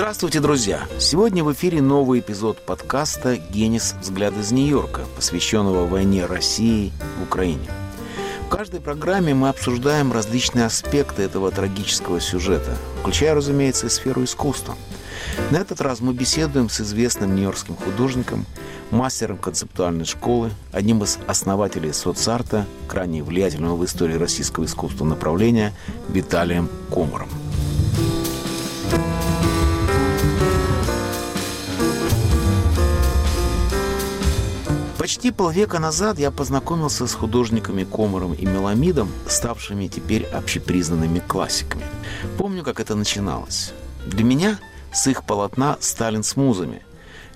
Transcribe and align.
Здравствуйте, 0.00 0.40
друзья! 0.40 0.88
Сегодня 0.98 1.44
в 1.44 1.52
эфире 1.52 1.82
новый 1.82 2.20
эпизод 2.20 2.56
подкаста 2.62 3.36
«Генис. 3.36 3.94
Взгляд 4.00 4.34
из 4.38 4.50
Нью-Йорка», 4.50 5.02
посвященного 5.14 5.86
войне 5.86 6.24
России 6.24 6.90
в 7.18 7.24
Украине. 7.24 7.70
В 8.46 8.48
каждой 8.48 8.80
программе 8.80 9.34
мы 9.34 9.50
обсуждаем 9.50 10.10
различные 10.10 10.64
аспекты 10.64 11.20
этого 11.20 11.50
трагического 11.50 12.18
сюжета, 12.18 12.78
включая, 13.02 13.34
разумеется, 13.34 13.88
и 13.88 13.90
сферу 13.90 14.24
искусства. 14.24 14.74
На 15.50 15.58
этот 15.58 15.82
раз 15.82 16.00
мы 16.00 16.14
беседуем 16.14 16.70
с 16.70 16.80
известным 16.80 17.34
нью-йоркским 17.34 17.76
художником, 17.76 18.46
мастером 18.90 19.36
концептуальной 19.36 20.06
школы, 20.06 20.50
одним 20.72 21.02
из 21.02 21.18
основателей 21.26 21.92
соцарта, 21.92 22.64
крайне 22.88 23.22
влиятельного 23.22 23.76
в 23.76 23.84
истории 23.84 24.14
российского 24.14 24.64
искусства 24.64 25.04
направления 25.04 25.74
Виталием 26.08 26.70
Комаром. 26.90 27.28
Почти 35.10 35.32
полвека 35.32 35.80
назад 35.80 36.20
я 36.20 36.30
познакомился 36.30 37.08
с 37.08 37.14
художниками 37.14 37.82
Комаром 37.82 38.32
и 38.32 38.46
Меламидом, 38.46 39.08
ставшими 39.26 39.88
теперь 39.88 40.22
общепризнанными 40.22 41.18
классиками. 41.18 41.82
Помню, 42.38 42.62
как 42.62 42.78
это 42.78 42.94
начиналось. 42.94 43.72
Для 44.06 44.22
меня 44.22 44.60
с 44.92 45.08
их 45.08 45.24
полотна 45.24 45.78
«Сталин 45.80 46.22
с 46.22 46.36
музами», 46.36 46.82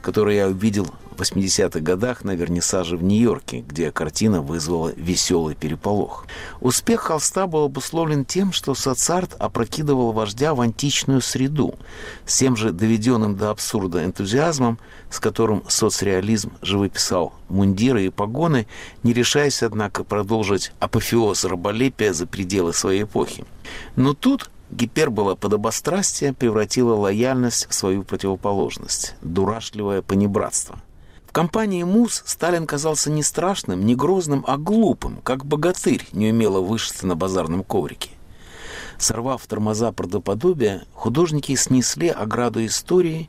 который 0.03 0.37
я 0.37 0.47
увидел 0.47 0.87
в 1.17 1.21
80-х 1.21 1.81
годах 1.81 2.25
на 2.25 2.35
вернисаже 2.35 2.97
в 2.97 3.03
Нью-Йорке, 3.03 3.61
где 3.61 3.93
картина 3.93 4.43
вызвала 4.43 4.93
веселый 4.97 5.55
переполох. 5.55 6.27
Успех 6.61 7.03
холста 7.03 7.47
был 7.47 7.65
обусловлен 7.65 8.25
тем, 8.25 8.53
что 8.53 8.75
соцарт 8.75 9.35
опрокидывал 9.39 10.13
вождя 10.13 10.55
в 10.55 10.61
античную 10.61 11.21
среду, 11.21 11.75
с 12.27 12.37
тем 12.37 12.57
же 12.57 12.73
доведенным 12.73 13.37
до 13.37 13.51
абсурда 13.51 14.05
энтузиазмом, 14.05 14.79
с 15.11 15.21
которым 15.21 15.63
соцреализм 15.69 16.53
живописал 16.63 17.33
мундиры 17.49 18.07
и 18.07 18.11
погоны, 18.11 18.67
не 19.03 19.13
решаясь, 19.13 19.63
однако, 19.63 20.05
продолжить 20.05 20.73
апофеоз 20.81 21.45
раболепия 21.45 22.13
за 22.13 22.27
пределы 22.27 22.73
своей 22.73 23.05
эпохи. 23.05 23.45
Но 23.97 24.15
тут 24.15 24.51
Гипербола 24.71 25.37
подобострастия 25.37 26.33
превратила 26.33 26.95
лояльность 26.95 27.69
в 27.69 27.75
свою 27.75 28.03
противоположность– 28.03 29.15
дурашливое 29.23 30.03
понебратство. 30.03 30.81
Компании 31.35 31.83
Муз 31.83 32.23
Сталин 32.27 32.65
казался 32.65 33.11
не 33.11 33.25
страшным, 33.25 33.85
не 33.85 33.97
грозным, 33.97 34.45
а 34.47 34.57
глупым, 34.57 35.17
как 35.25 35.45
богатырь, 35.45 36.07
не 36.13 36.31
умело 36.31 36.61
вышиться 36.61 37.09
на 37.09 37.17
базарном 37.17 37.65
коврике. 37.65 38.11
Сорвав 38.99 39.45
тормоза 39.49 39.91
правдоподобия, 39.91 40.85
художники 40.93 41.57
снесли 41.57 42.07
ограду 42.09 42.65
истории 42.65 43.29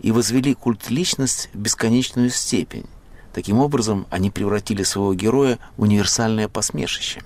и 0.00 0.10
возвели 0.10 0.52
культ 0.52 0.90
личность 0.90 1.48
в 1.54 1.58
бесконечную 1.58 2.30
степень, 2.30 2.86
Таким 3.32 3.60
образом, 3.60 4.06
они 4.10 4.30
превратили 4.30 4.82
своего 4.82 5.14
героя 5.14 5.58
в 5.76 5.82
универсальное 5.82 6.48
посмешище. 6.48 7.22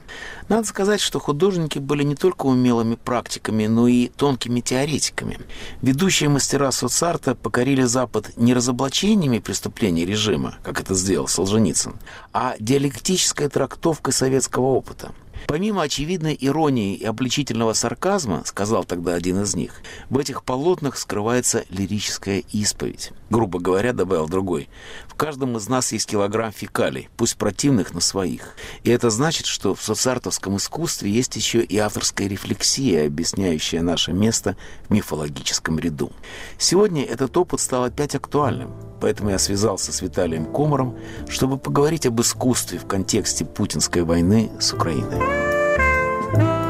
Надо 0.48 0.67
сказать, 0.67 1.00
что 1.00 1.20
художники 1.20 1.78
были 1.78 2.03
не 2.03 2.17
только 2.17 2.47
умелыми 2.47 2.97
практиками, 2.97 3.67
но 3.67 3.86
и 3.86 4.08
тонкими 4.08 4.61
теоретиками. 4.61 5.39
Ведущие 5.80 6.28
мастера 6.28 6.70
соцарта 6.73 7.34
покорили 7.34 7.83
Запад 7.83 8.33
не 8.36 8.53
разоблачениями 8.53 9.39
преступлений 9.39 10.05
режима, 10.05 10.56
как 10.62 10.80
это 10.80 10.95
сделал 10.95 11.28
Солженицын, 11.28 11.95
а 12.33 12.56
диалектической 12.58 13.48
трактовкой 13.48 14.12
советского 14.12 14.67
опыта. 14.67 15.12
Помимо 15.46 15.82
очевидной 15.82 16.36
иронии 16.40 16.94
и 16.94 17.04
обличительного 17.04 17.72
сарказма, 17.72 18.42
сказал 18.44 18.84
тогда 18.84 19.14
один 19.14 19.42
из 19.42 19.54
них, 19.54 19.82
в 20.10 20.18
этих 20.18 20.44
полотнах 20.44 20.96
скрывается 20.96 21.64
лирическая 21.68 22.42
исповедь. 22.52 23.12
Грубо 23.30 23.58
говоря, 23.58 23.92
добавил 23.92 24.28
другой, 24.28 24.68
в 25.06 25.14
каждом 25.14 25.56
из 25.56 25.68
нас 25.68 25.92
есть 25.92 26.06
килограмм 26.06 26.52
фекалий, 26.52 27.08
пусть 27.17 27.36
противных, 27.36 27.94
но 27.94 28.00
своих. 28.00 28.55
И 28.84 28.90
это 28.90 29.11
значит, 29.11 29.46
что 29.46 29.74
в 29.74 29.83
соцартовском 29.83 30.56
искусстве 30.56 31.11
есть 31.11 31.36
еще 31.36 31.62
и 31.62 31.78
авторская 31.78 32.28
рефлексия, 32.28 33.06
объясняющая 33.06 33.83
наше 33.83 34.12
место 34.12 34.56
в 34.88 34.90
мифологическом 34.92 35.78
ряду. 35.78 36.12
Сегодня 36.58 37.05
этот 37.05 37.36
опыт 37.36 37.61
стал 37.61 37.84
опять 37.84 38.14
актуальным, 38.14 38.70
поэтому 39.02 39.30
я 39.30 39.39
связался 39.39 39.92
с 39.92 40.01
Виталием 40.01 40.46
Комаром, 40.46 40.96
чтобы 41.29 41.58
поговорить 41.58 42.07
об 42.07 42.20
искусстве 42.20 42.79
в 42.79 42.86
контексте 42.86 43.45
путинской 43.45 44.02
войны 44.02 44.48
с 44.61 44.73
Украиной. 44.73 46.61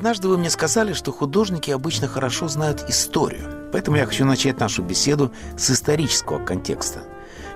Однажды 0.00 0.28
вы 0.28 0.38
мне 0.38 0.48
сказали, 0.48 0.94
что 0.94 1.12
художники 1.12 1.70
обычно 1.70 2.08
хорошо 2.08 2.48
знают 2.48 2.88
историю. 2.88 3.68
Поэтому 3.70 3.98
я 3.98 4.06
хочу 4.06 4.24
начать 4.24 4.58
нашу 4.58 4.82
беседу 4.82 5.30
с 5.58 5.70
исторического 5.70 6.42
контекста. 6.42 7.00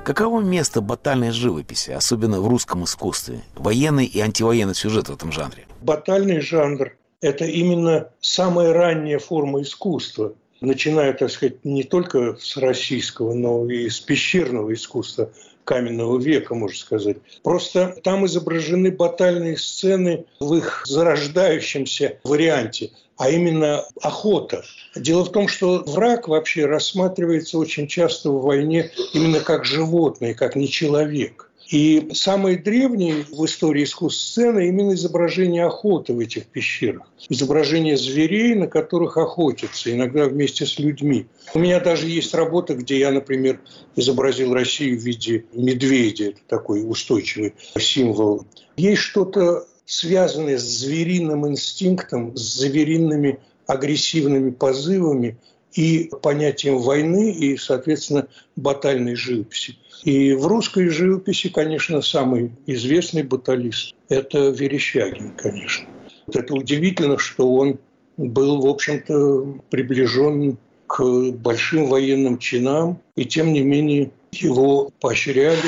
Каково 0.05 0.43
место 0.43 0.83
батальной 0.83 1.31
живописи, 1.31 1.93
особенно 1.93 2.43
в 2.43 2.47
русском 2.47 2.85
искусстве? 2.85 3.41
Военный 3.57 4.05
и 4.05 4.21
антивоенный 4.21 4.75
сюжет 4.75 5.09
в 5.09 5.15
этом 5.15 5.33
жанре. 5.33 5.65
Батальный 5.81 6.41
жанр– 6.41 6.95
это 7.23 7.47
именно 7.47 8.11
самая 8.21 8.75
ранняя 8.75 9.19
форма 9.19 9.63
искусства, 9.63 10.35
начиная, 10.61 11.15
так 11.15 11.31
сказать, 11.31 11.65
не 11.65 11.83
только 11.83 12.37
с 12.39 12.59
российского, 12.59 13.33
но 13.33 13.65
и 13.71 13.89
с 13.89 14.01
пещерного 14.01 14.75
искусства 14.75 15.31
каменного 15.65 16.19
века, 16.19 16.55
можно 16.55 16.77
сказать. 16.77 17.17
Просто 17.43 17.97
там 18.03 18.27
изображены 18.27 18.91
батальные 18.91 19.57
сцены 19.57 20.27
в 20.41 20.55
их 20.55 20.85
зарождающемся 20.87 22.19
варианте, 22.25 22.91
а 23.17 23.31
именно 23.31 23.85
охота. 24.01 24.65
Дело 24.95 25.25
в 25.25 25.33
том, 25.33 25.49
что 25.49 25.83
враг 25.87 26.29
вообще 26.29 26.67
рассматривается 26.67 27.59
очень 27.59 27.87
часто 27.87 28.31
в 28.31 28.43
войне 28.43 28.91
именно 29.13 29.41
как 29.41 29.65
животное, 29.65 30.35
как 30.35 30.57
не 30.57 30.69
человек. 30.69 31.44
И 31.69 32.11
самые 32.13 32.59
древние 32.59 33.25
в 33.31 33.45
истории 33.45 33.85
искусств 33.85 34.23
сцены 34.23 34.69
именно 34.69 34.95
изображение 34.95 35.65
охоты 35.65 36.13
в 36.13 36.19
этих 36.19 36.47
пещерах. 36.47 37.09
Изображение 37.29 37.97
зверей, 37.97 38.55
на 38.55 38.67
которых 38.67 39.17
охотятся, 39.17 39.93
иногда 39.93 40.27
вместе 40.27 40.67
с 40.67 40.79
людьми. 40.79 41.27
У 41.55 41.59
меня 41.59 41.81
даже 41.81 42.09
есть 42.09 42.35
работа, 42.35 42.75
где 42.75 42.99
я, 42.99 43.11
например, 43.11 43.61
изобразил 43.97 44.53
Россию 44.53 45.01
в 45.01 45.03
виде 45.03 45.45
медведя. 45.53 46.27
Это 46.27 46.41
такой 46.47 46.89
устойчивый 46.89 47.55
символ. 47.79 48.45
Есть 48.77 49.03
что-то 49.03 49.67
связанное 49.87 50.59
с 50.59 50.63
звериным 50.63 51.47
инстинктом, 51.47 52.37
с 52.37 52.61
звериными 52.61 53.41
агрессивными 53.67 54.51
позывами 54.51 55.39
и 55.75 56.11
понятием 56.23 56.79
войны 56.79 57.33
и, 57.33 57.57
соответственно, 57.57 58.29
батальной 58.57 59.17
живописи. 59.17 59.77
И 60.05 60.33
в 60.33 60.47
русской 60.47 60.89
живописи, 60.89 61.49
конечно, 61.49 62.01
самый 62.03 62.53
известный 62.67 63.23
баталист– 63.23 63.95
это 64.09 64.51
Верещагин, 64.51 65.33
конечно. 65.37 65.87
Вот 66.27 66.37
это 66.37 66.55
удивительно, 66.55 67.19
что 67.19 67.53
он 67.55 67.79
был, 68.17 68.61
в 68.61 68.67
общем-то, 68.67 69.61
приближен 69.71 70.59
к 70.87 71.03
большим 71.33 71.87
военным 71.87 72.39
чинам, 72.39 73.01
и 73.17 73.25
тем 73.25 73.53
не 73.53 73.63
менее 73.63 74.11
его 74.33 74.91
поощряли, 75.01 75.59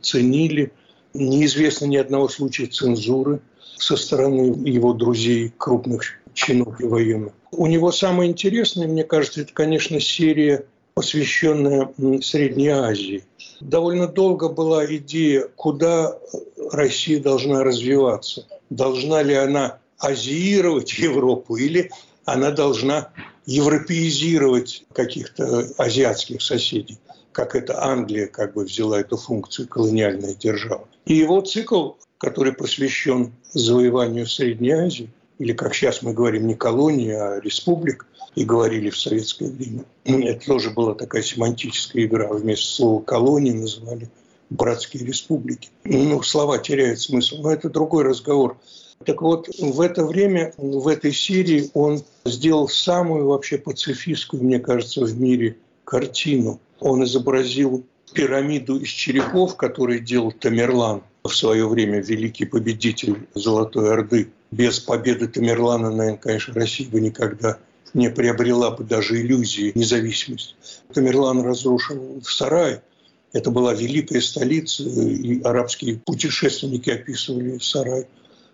ценили. 0.00 0.72
Неизвестно 1.14 1.86
ни 1.86 1.96
одного 1.96 2.28
случая 2.28 2.66
цензуры 2.66 3.40
со 3.78 3.96
стороны 3.96 4.56
его 4.68 4.92
друзей, 4.92 5.52
крупных 5.56 6.02
чинов 6.34 6.80
и 6.80 6.84
военных. 6.84 7.32
У 7.50 7.66
него 7.66 7.92
самое 7.92 8.30
интересное, 8.30 8.86
мне 8.86 9.04
кажется, 9.04 9.42
это, 9.42 9.52
конечно, 9.52 10.00
серия, 10.00 10.64
посвященная 10.94 11.92
Средней 12.22 12.68
Азии. 12.68 13.24
Довольно 13.60 14.06
долго 14.06 14.48
была 14.48 14.84
идея, 14.96 15.48
куда 15.56 16.18
Россия 16.70 17.20
должна 17.20 17.64
развиваться. 17.64 18.46
Должна 18.70 19.22
ли 19.22 19.34
она 19.34 19.78
азиировать 19.98 20.92
Европу 20.98 21.56
или 21.56 21.90
она 22.24 22.50
должна 22.50 23.10
европеизировать 23.46 24.84
каких-то 24.92 25.66
азиатских 25.78 26.42
соседей, 26.42 26.98
как 27.32 27.54
это 27.54 27.82
Англия 27.82 28.26
как 28.26 28.52
бы 28.52 28.64
взяла 28.64 29.00
эту 29.00 29.16
функцию 29.16 29.68
колониальной 29.68 30.34
державы. 30.34 30.84
И 31.06 31.14
его 31.14 31.40
цикл, 31.40 31.92
который 32.18 32.52
посвящен 32.52 33.32
завоеванию 33.52 34.26
Средней 34.26 34.72
Азии, 34.72 35.10
или, 35.38 35.52
как 35.52 35.74
сейчас 35.74 36.02
мы 36.02 36.12
говорим, 36.12 36.46
не 36.46 36.54
колонии, 36.54 37.12
а 37.12 37.40
республик, 37.40 38.06
и 38.34 38.44
говорили 38.44 38.90
в 38.90 38.98
советское 38.98 39.48
время. 39.50 39.84
Это 40.04 40.46
тоже 40.46 40.70
была 40.70 40.94
такая 40.94 41.22
семантическая 41.22 42.04
игра. 42.04 42.28
Вместо 42.28 42.66
слова 42.66 43.02
«колонии» 43.02 43.52
называли 43.52 44.08
братские 44.50 45.04
республики. 45.04 45.70
Ну, 45.84 46.22
слова 46.22 46.58
теряют 46.58 47.00
смысл, 47.00 47.42
но 47.42 47.52
это 47.52 47.70
другой 47.70 48.04
разговор. 48.04 48.58
Так 49.04 49.22
вот, 49.22 49.48
в 49.58 49.80
это 49.80 50.04
время, 50.04 50.52
в 50.56 50.88
этой 50.88 51.12
серии 51.12 51.70
он 51.74 52.02
сделал 52.24 52.68
самую 52.68 53.26
вообще 53.26 53.58
пацифистскую, 53.58 54.42
мне 54.42 54.58
кажется, 54.58 55.04
в 55.04 55.20
мире 55.20 55.56
картину. 55.84 56.60
Он 56.80 57.04
изобразил 57.04 57.84
пирамиду 58.12 58.78
из 58.78 58.88
черепов, 58.88 59.56
который 59.56 60.00
делал 60.00 60.32
Тамерлан 60.32 61.02
в 61.24 61.30
свое 61.30 61.68
время 61.68 62.00
великий 62.00 62.44
победитель 62.44 63.26
Золотой 63.34 63.92
Орды. 63.92 64.30
Без 64.50 64.80
победы 64.80 65.28
Тамерлана, 65.28 65.90
наверное, 65.90 66.18
конечно, 66.18 66.54
Россия 66.54 66.88
бы 66.88 67.00
никогда 67.00 67.58
не 67.94 68.10
приобрела 68.10 68.70
бы 68.70 68.84
даже 68.84 69.20
иллюзии 69.20 69.72
независимости. 69.74 70.54
Тамерлан 70.92 71.42
разрушен 71.42 72.20
в 72.20 72.30
сарае. 72.32 72.82
Это 73.32 73.50
была 73.50 73.74
великая 73.74 74.20
столица, 74.20 74.84
и 74.84 75.42
арабские 75.42 75.96
путешественники 75.98 76.90
описывали 76.90 77.58
сарай 77.58 78.06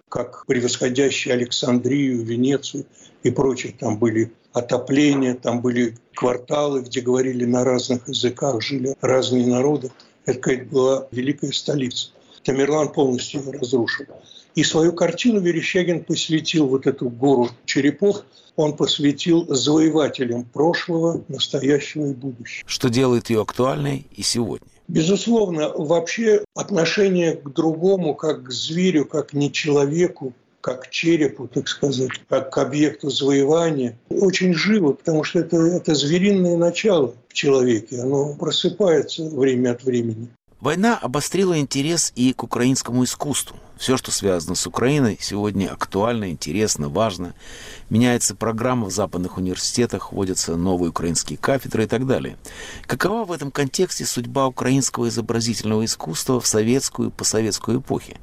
как 0.08 0.46
превосходящий 0.46 1.32
Александрию, 1.32 2.22
Венецию 2.25 2.87
и 3.25 3.31
прочее. 3.31 3.75
Там 3.78 3.99
были 3.99 4.32
отопления, 4.52 5.34
там 5.34 5.60
были 5.60 5.96
кварталы, 6.14 6.82
где 6.82 7.00
говорили 7.00 7.44
на 7.44 7.64
разных 7.64 8.08
языках, 8.08 8.62
жили 8.62 8.94
разные 9.00 9.46
народы. 9.46 9.90
Это 10.25 10.56
была 10.70 11.08
великая 11.10 11.52
столица. 11.52 12.10
Тамерлан 12.44 12.93
полностью 12.93 13.43
ее 13.43 13.52
разрушил. 13.52 14.06
И 14.55 14.62
свою 14.62 14.93
картину 14.93 15.41
Верещагин 15.41 16.05
посвятил 16.05 16.67
вот 16.69 16.87
эту 16.87 17.08
гору 17.08 17.50
черепов, 17.64 18.25
он 18.56 18.76
посвятил 18.76 19.46
завоевателям 19.49 20.44
прошлого, 20.44 21.25
настоящего 21.26 22.06
и 22.06 22.14
будущего. 22.14 22.69
Что 22.69 22.88
делает 22.88 23.31
ее 23.31 23.43
актуальной 23.43 24.06
и 24.14 24.23
сегодня? 24.23 24.69
Безусловно, 24.87 25.70
вообще 25.70 26.44
отношение 26.55 27.35
к 27.35 27.52
другому, 27.52 28.14
как 28.14 28.44
к 28.44 28.50
зверю, 28.52 29.06
как 29.06 29.32
не 29.32 29.50
человеку, 29.50 30.35
как 30.61 30.85
к 30.85 30.91
черепу, 30.91 31.49
так 31.49 31.69
сказать, 31.69 32.11
как 32.29 32.52
к 32.52 32.58
объекту 32.58 33.11
завоевания, 33.11 33.99
очень 34.08 34.55
живо, 34.55 34.93
потому 34.93 35.25
что 35.25 35.41
это, 35.41 35.56
это 35.56 35.94
звериное 35.94 36.56
начало 36.56 37.14
в 37.29 37.32
человеке, 37.35 38.00
оно 38.00 38.35
просыпается 38.35 39.29
время 39.29 39.73
от 39.73 39.85
времени. 39.85 40.29
Война 40.64 40.96
обострила 40.96 41.58
интерес 41.58 42.11
и 42.16 42.32
к 42.32 42.43
украинскому 42.43 43.05
искусству. 43.05 43.55
Все, 43.76 43.99
что 43.99 44.11
связано 44.11 44.55
с 44.55 44.66
Украиной, 44.66 45.19
сегодня 45.20 45.70
актуально, 45.70 46.31
интересно, 46.31 46.88
важно. 46.88 47.34
Меняется 47.90 48.34
программа 48.34 48.87
в 48.87 48.90
западных 48.90 49.37
университетах, 49.37 50.11
вводятся 50.11 50.56
новые 50.56 50.88
украинские 50.88 51.37
кафедры 51.37 51.84
и 51.84 51.87
так 51.87 52.06
далее. 52.06 52.38
Какова 52.87 53.26
в 53.26 53.32
этом 53.32 53.50
контексте 53.50 54.06
судьба 54.06 54.46
украинского 54.46 55.08
изобразительного 55.08 55.84
искусства 55.84 56.40
в 56.40 56.46
советскую 56.46 57.10
и 57.10 57.12
посоветскую 57.12 57.81
эпохи? 57.81 58.17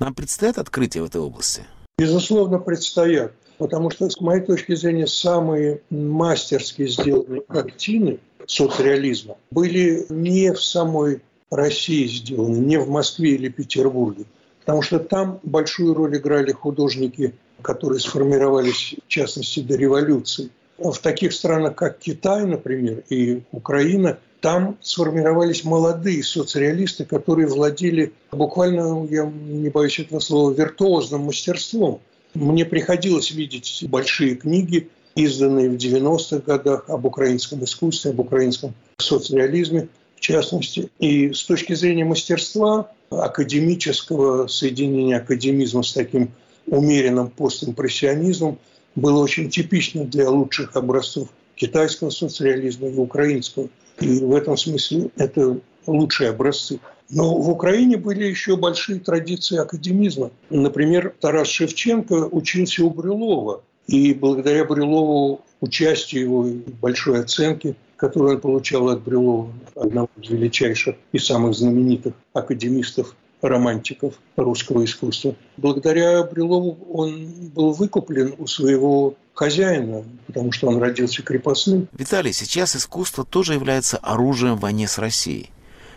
Нам 0.00 0.16
предстоят 0.16 0.58
открытия 0.58 1.00
в 1.00 1.04
этой 1.04 1.20
области? 1.20 1.62
Безусловно, 1.96 2.58
предстоят. 2.58 3.34
Потому 3.56 3.90
что, 3.90 4.10
с 4.10 4.20
моей 4.20 4.40
точки 4.40 4.74
зрения, 4.74 5.06
самые 5.06 5.80
мастерски 5.90 6.88
сделанные 6.88 7.42
картины 7.42 8.18
соцреализма 8.48 9.36
были 9.52 10.06
не 10.08 10.52
в 10.52 10.60
самой 10.60 11.22
России 11.56 12.06
сделаны, 12.06 12.56
не 12.56 12.78
в 12.78 12.88
Москве 12.88 13.30
или 13.30 13.48
Петербурге. 13.48 14.24
Потому 14.60 14.82
что 14.82 14.98
там 14.98 15.40
большую 15.42 15.94
роль 15.94 16.16
играли 16.16 16.52
художники, 16.52 17.34
которые 17.62 18.00
сформировались, 18.00 18.94
в 19.04 19.08
частности, 19.08 19.60
до 19.60 19.76
революции. 19.76 20.50
В 20.78 20.96
таких 20.98 21.32
странах, 21.32 21.76
как 21.76 21.98
Китай, 21.98 22.44
например, 22.44 23.04
и 23.08 23.42
Украина, 23.52 24.18
там 24.40 24.76
сформировались 24.82 25.64
молодые 25.64 26.22
соцреалисты, 26.22 27.04
которые 27.04 27.46
владели 27.46 28.12
буквально, 28.32 29.06
я 29.10 29.24
не 29.24 29.68
боюсь 29.68 29.98
этого 30.00 30.18
слова, 30.18 30.52
виртуозным 30.52 31.22
мастерством. 31.22 32.00
Мне 32.34 32.64
приходилось 32.64 33.30
видеть 33.30 33.84
большие 33.88 34.34
книги, 34.34 34.88
изданные 35.14 35.70
в 35.70 35.76
90-х 35.76 36.38
годах 36.44 36.90
об 36.90 37.06
украинском 37.06 37.62
искусстве, 37.64 38.10
об 38.10 38.20
украинском 38.20 38.74
соцреализме 38.98 39.88
частности. 40.24 40.90
И 40.98 41.32
с 41.32 41.44
точки 41.44 41.74
зрения 41.74 42.04
мастерства, 42.04 42.90
академического 43.10 44.46
соединения 44.46 45.18
академизма 45.18 45.82
с 45.82 45.92
таким 45.92 46.30
умеренным 46.66 47.28
постимпрессионизмом 47.28 48.58
было 48.94 49.22
очень 49.22 49.50
типично 49.50 50.04
для 50.04 50.30
лучших 50.30 50.76
образцов 50.76 51.28
китайского 51.56 52.10
соцреализма 52.10 52.88
и 52.88 52.96
украинского. 52.96 53.68
И 54.00 54.20
в 54.20 54.34
этом 54.34 54.56
смысле 54.56 55.10
это 55.16 55.60
лучшие 55.86 56.30
образцы. 56.30 56.80
Но 57.10 57.36
в 57.36 57.50
Украине 57.50 57.98
были 57.98 58.24
еще 58.24 58.56
большие 58.56 59.00
традиции 59.00 59.58
академизма. 59.58 60.30
Например, 60.48 61.14
Тарас 61.20 61.48
Шевченко 61.48 62.28
учился 62.30 62.82
у 62.82 62.90
Брюлова. 62.90 63.62
И 63.86 64.14
благодаря 64.14 64.64
Брюлову, 64.64 65.42
участию 65.60 66.22
его, 66.22 66.46
большой 66.80 67.20
оценке, 67.20 67.76
которую 67.96 68.34
он 68.34 68.40
получал 68.40 68.88
от 68.88 69.02
Брюлова, 69.02 69.52
одного 69.74 70.08
из 70.20 70.30
величайших 70.30 70.96
и 71.12 71.18
самых 71.18 71.54
знаменитых 71.54 72.14
академистов 72.32 73.14
романтиков 73.42 74.14
русского 74.36 74.84
искусства. 74.84 75.34
Благодаря 75.56 76.22
Брюлову 76.22 76.78
он 76.92 77.26
был 77.54 77.72
выкуплен 77.72 78.34
у 78.38 78.46
своего 78.46 79.14
хозяина, 79.34 80.04
потому 80.26 80.52
что 80.52 80.68
он 80.68 80.78
родился 80.78 81.22
крепостным. 81.22 81.88
Виталий, 81.92 82.32
сейчас 82.32 82.76
искусство 82.76 83.24
тоже 83.24 83.54
является 83.54 83.98
оружием 83.98 84.56
в 84.56 84.60
войне 84.60 84.88
с 84.88 84.98
Россией. 84.98 85.50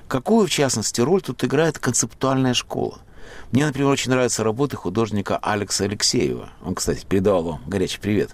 Какую, 0.08 0.48
в 0.48 0.50
частности, 0.50 1.02
роль 1.02 1.22
тут 1.22 1.44
играет 1.44 1.80
концептуальная 1.80 2.54
школа? 2.54 3.00
Мне, 3.52 3.66
например, 3.66 3.90
очень 3.90 4.12
нравятся 4.12 4.44
работы 4.44 4.76
художника 4.76 5.38
Алекса 5.38 5.86
Алексеева. 5.86 6.50
Он, 6.66 6.76
кстати, 6.76 7.06
передавал 7.08 7.44
вам 7.44 7.62
горячий 7.68 8.00
привет. 8.00 8.32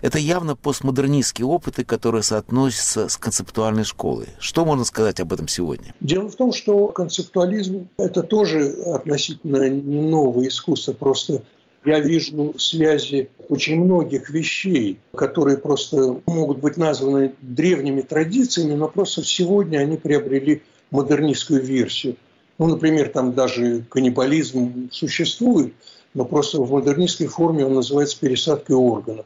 Это 0.00 0.18
явно 0.18 0.56
постмодернистские 0.56 1.46
опыты, 1.46 1.84
которые 1.84 2.22
соотносятся 2.22 3.08
с 3.08 3.16
концептуальной 3.16 3.84
школой. 3.84 4.28
Что 4.38 4.64
можно 4.64 4.84
сказать 4.84 5.20
об 5.20 5.32
этом 5.32 5.48
сегодня? 5.48 5.94
Дело 6.00 6.28
в 6.28 6.36
том, 6.36 6.52
что 6.52 6.88
концептуализм– 6.88 7.88
это 7.96 8.22
тоже 8.22 8.70
относительно 8.86 9.68
не 9.68 10.00
новое 10.00 10.48
искусство, 10.48 10.92
просто 10.92 11.42
я 11.84 12.00
вижу 12.00 12.54
связи 12.58 13.30
очень 13.48 13.82
многих 13.82 14.28
вещей, 14.30 14.98
которые 15.14 15.56
просто 15.56 16.20
могут 16.26 16.58
быть 16.58 16.76
названы 16.76 17.34
древними 17.40 18.02
традициями, 18.02 18.74
но 18.74 18.88
просто 18.88 19.24
сегодня 19.24 19.78
они 19.78 19.96
приобрели 19.96 20.62
модернистскую 20.90 21.62
версию. 21.62 22.16
Ну, 22.60 22.66
например, 22.66 23.08
там 23.08 23.32
даже 23.32 23.86
каннибализм 23.88 24.90
существует, 24.92 25.72
но 26.12 26.26
просто 26.26 26.60
в 26.60 26.70
модернистской 26.70 27.26
форме 27.26 27.64
он 27.64 27.72
называется 27.72 28.20
пересадкой 28.20 28.76
органов. 28.76 29.24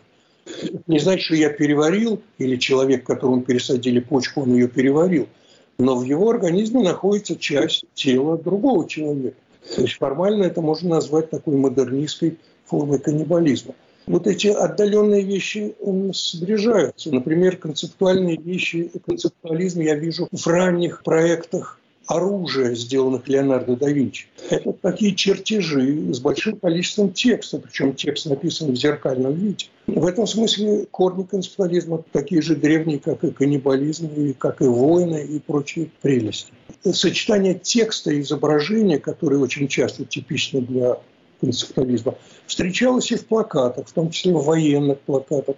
Не 0.86 1.00
значит, 1.00 1.24
что 1.24 1.34
я 1.34 1.50
переварил, 1.50 2.22
или 2.38 2.54
человек, 2.54 3.04
которому 3.04 3.42
пересадили 3.42 3.98
почку, 3.98 4.42
он 4.42 4.54
ее 4.54 4.68
переварил, 4.68 5.26
но 5.78 5.96
в 5.96 6.04
его 6.04 6.30
организме 6.30 6.84
находится 6.84 7.34
часть 7.34 7.84
тела 7.94 8.38
другого 8.38 8.88
человека. 8.88 9.36
То 9.74 9.82
есть 9.82 9.94
формально 9.94 10.44
это 10.44 10.60
можно 10.60 10.90
назвать 10.90 11.30
такой 11.30 11.56
модернистской 11.56 12.38
формой 12.66 13.00
каннибализма. 13.00 13.74
Вот 14.06 14.28
эти 14.28 14.46
отдаленные 14.46 15.24
вещи 15.24 15.74
сближаются. 16.12 17.12
Например, 17.12 17.56
концептуальные 17.56 18.36
вещи, 18.36 18.92
концептуализм 19.04 19.80
я 19.80 19.96
вижу 19.96 20.28
в 20.30 20.46
ранних 20.46 21.02
проектах 21.02 21.80
оружия, 22.06 22.74
сделанных 22.74 23.28
Леонардо 23.28 23.76
да 23.76 23.90
Винчи. 23.90 24.26
Это 24.50 24.72
такие 24.72 25.14
чертежи 25.14 26.12
с 26.12 26.20
большим 26.20 26.58
количеством 26.58 27.12
текста, 27.12 27.58
причем 27.58 27.94
текст 27.94 28.26
написан 28.26 28.72
в 28.72 28.76
зеркальном 28.76 29.34
виде. 29.34 29.66
В 29.86 30.06
этом 30.06 30.26
смысле 30.26 30.86
корни 30.90 31.24
концептуализма 31.24 32.02
такие 32.12 32.42
же 32.42 32.56
древние, 32.56 32.98
как 32.98 33.24
и 33.24 33.30
каннибализм, 33.30 34.08
и 34.16 34.32
как 34.32 34.60
и 34.60 34.64
войны 34.64 35.24
и 35.24 35.38
прочие 35.38 35.90
прелести. 36.02 36.52
Сочетание 36.84 37.54
текста 37.54 38.10
и 38.10 38.20
изображения, 38.20 38.98
которое 38.98 39.38
очень 39.38 39.68
часто 39.68 40.04
типично 40.04 40.60
для 40.60 40.98
концептуализма, 41.40 42.14
встречалось 42.46 43.10
и 43.12 43.16
в 43.16 43.26
плакатах, 43.26 43.88
в 43.88 43.92
том 43.92 44.10
числе 44.10 44.32
в 44.32 44.44
военных 44.44 44.98
плакатах. 45.00 45.56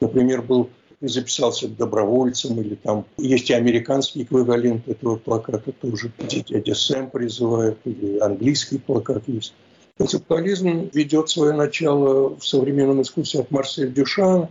Например, 0.00 0.42
был 0.42 0.70
и 1.00 1.08
записался 1.08 1.68
добровольцем, 1.68 2.60
или 2.60 2.74
там 2.74 3.06
есть 3.16 3.50
и 3.50 3.54
американский 3.54 4.22
эквивалент 4.22 4.86
этого 4.88 5.16
плаката 5.16 5.72
тоже, 5.72 6.12
где 6.18 6.42
дядя 6.42 6.74
Сэм 6.74 7.10
призывает, 7.10 7.78
или 7.84 8.18
английский 8.18 8.78
плакат 8.78 9.22
есть. 9.26 9.54
Концептуализм 9.96 10.90
ведет 10.92 11.28
свое 11.28 11.52
начало 11.52 12.36
в 12.36 12.46
современном 12.46 13.02
искусстве 13.02 13.40
от 13.40 13.50
Марсель 13.50 13.92
Дюшана. 13.92 14.50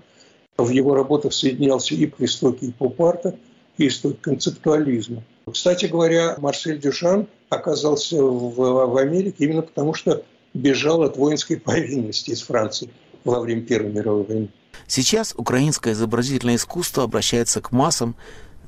В 0.57 0.69
его 0.69 0.93
работах 0.93 1.33
соединялся 1.33 1.95
и 1.95 2.11
истоки 2.19 2.65
и 2.65 2.71
поп-арта, 2.71 3.35
и 3.77 3.87
истоки 3.87 4.17
концептуализма. 4.21 5.23
Кстати 5.51 5.85
говоря, 5.85 6.35
Марсель 6.37 6.79
Дюшан 6.79 7.27
оказался 7.49 8.21
в, 8.21 8.55
в 8.55 8.97
Америке 8.97 9.45
именно 9.45 9.61
потому, 9.61 9.93
что 9.93 10.23
бежал 10.53 11.03
от 11.03 11.17
воинской 11.17 11.57
повинности 11.57 12.31
из 12.31 12.41
Франции 12.41 12.89
во 13.23 13.39
время 13.39 13.61
Первой 13.61 13.91
мировой 13.91 14.23
войны. 14.23 14.49
Сейчас 14.87 15.33
украинское 15.37 15.93
изобразительное 15.93 16.55
искусство 16.55 17.03
обращается 17.03 17.61
к 17.61 17.71
массам 17.71 18.15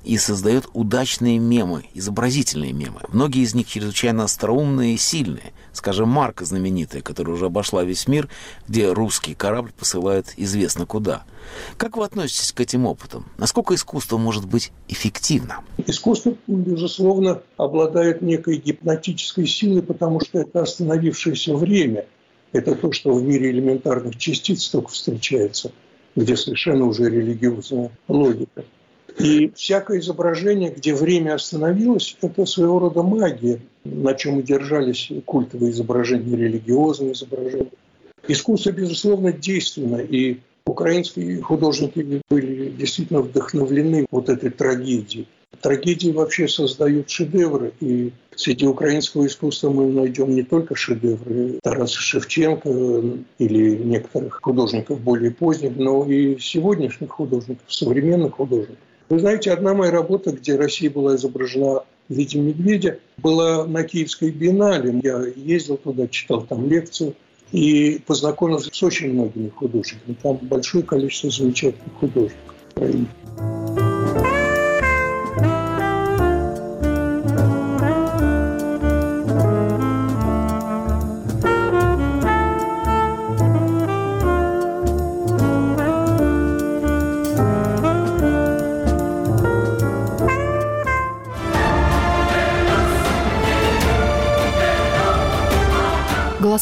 и 0.04 0.18
создает 0.18 0.68
удачные 0.74 1.38
мемы, 1.38 1.86
изобразительные 1.94 2.74
мемы. 2.74 3.02
Многие 3.10 3.44
из 3.44 3.54
них 3.54 3.68
чрезвычайно 3.68 4.24
остроумные 4.24 4.96
и 4.96 4.98
сильные. 4.98 5.54
Скажем, 5.74 6.10
Марка 6.10 6.44
знаменитая, 6.44 7.02
которая 7.02 7.36
уже 7.36 7.46
обошла 7.46 7.84
весь 7.84 8.08
мир, 8.08 8.28
где 8.68 8.92
русский 8.92 9.36
корабль 9.36 9.72
посылает 9.72 10.34
известно 10.38 10.86
куда. 10.86 11.24
Как 11.78 11.98
вы 11.98 12.06
относитесь 12.06 12.52
к 12.52 12.60
этим 12.60 12.86
опытам? 12.86 13.26
Насколько 13.38 13.76
искусство 13.76 14.18
может 14.18 14.46
быть 14.46 14.72
эффективно? 14.88 15.64
Искусство, 15.86 16.36
безусловно, 16.48 17.42
обладает 17.58 18.22
некой 18.22 18.58
гипнотической 18.58 19.48
силой, 19.48 19.82
потому 19.82 20.20
что 20.20 20.40
это 20.40 20.62
остановившееся 20.62 21.56
время. 21.56 22.06
Это 22.52 22.76
то, 22.76 22.92
что 22.92 23.14
в 23.14 23.24
мире 23.24 23.52
элементарных 23.52 24.18
частиц 24.18 24.68
только 24.68 24.90
встречается, 24.90 25.72
где 26.16 26.36
совершенно 26.36 26.86
уже 26.86 27.10
религиозная 27.10 27.92
логика. 28.08 28.64
И 29.20 29.52
всякое 29.56 30.00
изображение, 30.00 30.72
где 30.72 30.96
время 30.96 31.36
остановилось, 31.36 32.18
это 32.22 32.46
своего 32.46 32.80
рода 32.80 33.04
магия, 33.04 33.60
на 33.84 34.14
чем 34.14 34.40
и 34.40 34.44
держались 34.44 35.12
культовые 35.26 35.72
изображения, 35.72 36.36
религиозные 36.36 37.14
изображения. 37.14 37.72
Искусство, 38.28 38.72
безусловно, 38.72 39.32
действенно, 39.34 39.98
и 39.98 40.38
украинские 40.66 41.42
художники 41.42 42.22
были 42.30 42.70
действительно 42.70 43.22
вдохновлены 43.22 44.06
вот 44.12 44.30
этой 44.30 44.50
трагедией. 44.50 45.28
Трагедии 45.60 46.12
вообще 46.12 46.48
создают 46.48 47.10
шедевры, 47.10 47.74
и 47.82 48.12
среди 48.36 48.66
украинского 48.66 49.28
искусства 49.28 49.70
мы 49.70 49.92
найдем 49.92 50.34
не 50.34 50.44
только 50.44 50.76
шедевры 50.76 51.60
Тараса 51.62 52.00
Шевченко 52.00 52.70
или 53.38 53.76
некоторых 53.76 54.40
художников 54.42 55.02
более 55.02 55.32
поздних, 55.32 55.76
но 55.76 56.06
и 56.06 56.40
сегодняшних 56.40 57.12
художников, 57.12 57.64
современных 57.68 58.36
художников. 58.36 58.78
Вы 59.10 59.20
знаете, 59.20 59.52
одна 59.52 59.74
моя 59.74 59.92
работа, 59.92 60.32
где 60.32 60.56
Россия 60.56 60.90
была 60.90 61.16
изображена 61.18 61.84
в 62.08 62.14
виде 62.14 62.40
медведя, 62.40 63.00
была 63.18 63.68
на 63.68 63.84
Киевской 63.84 64.32
биеннале. 64.32 65.00
Я 65.04 65.26
ездил 65.36 65.78
туда, 65.78 66.08
читал 66.08 66.44
там 66.44 66.70
лекцию 66.70 67.14
и 67.52 68.02
познакомился 68.08 68.70
с 68.72 68.84
очень 68.84 69.14
многими 69.14 69.50
художниками. 69.50 70.16
Там 70.24 70.40
большое 70.42 70.84
количество 70.84 71.30
замечательных 71.30 71.94
художников 72.00 72.56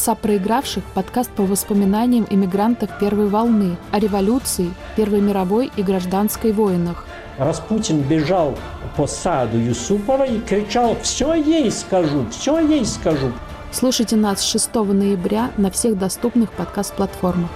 «Голоса 0.00 0.14
проигравших»– 0.14 0.82
подкаст 0.94 1.30
по 1.30 1.42
воспоминаниям 1.42 2.26
иммигрантов 2.30 2.88
первой 2.98 3.26
волны, 3.28 3.76
о 3.90 3.98
революции, 3.98 4.72
Первой 4.96 5.20
мировой 5.20 5.70
и 5.76 5.82
гражданской 5.82 6.52
войнах. 6.52 7.04
Распутин 7.36 8.00
бежал 8.00 8.56
по 8.96 9.06
саду 9.06 9.58
Юсупова 9.58 10.24
и 10.24 10.40
кричал 10.40 10.96
«Все 11.02 11.34
ей 11.34 11.70
скажу, 11.70 12.24
все 12.30 12.60
ей 12.60 12.86
скажу». 12.86 13.30
Слушайте 13.72 14.16
нас 14.16 14.42
6 14.42 14.74
ноября 14.74 15.50
на 15.58 15.70
всех 15.70 15.98
доступных 15.98 16.50
подкаст-платформах. 16.52 17.50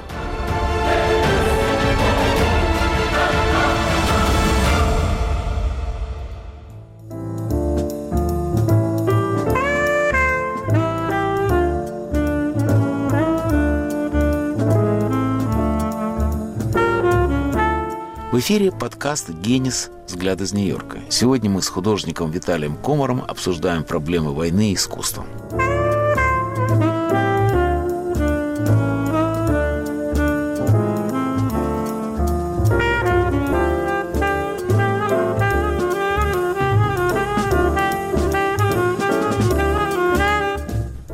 В 18.35 18.41
эфире 18.41 18.73
подкаст 18.73 19.31
«Генис. 19.31 19.93
Взгляд 20.09 20.41
из 20.41 20.53
Нью-Йорка». 20.53 20.99
Сегодня 21.09 21.49
мы 21.49 21.63
с 21.63 21.69
художником 21.69 22.33
Виталием 22.33 22.77
Комаром 22.77 23.23
обсуждаем 23.23 23.85
проблемы 23.85 24.35
войны 24.35 24.73
и 24.73 24.75
искусства. 24.75 25.25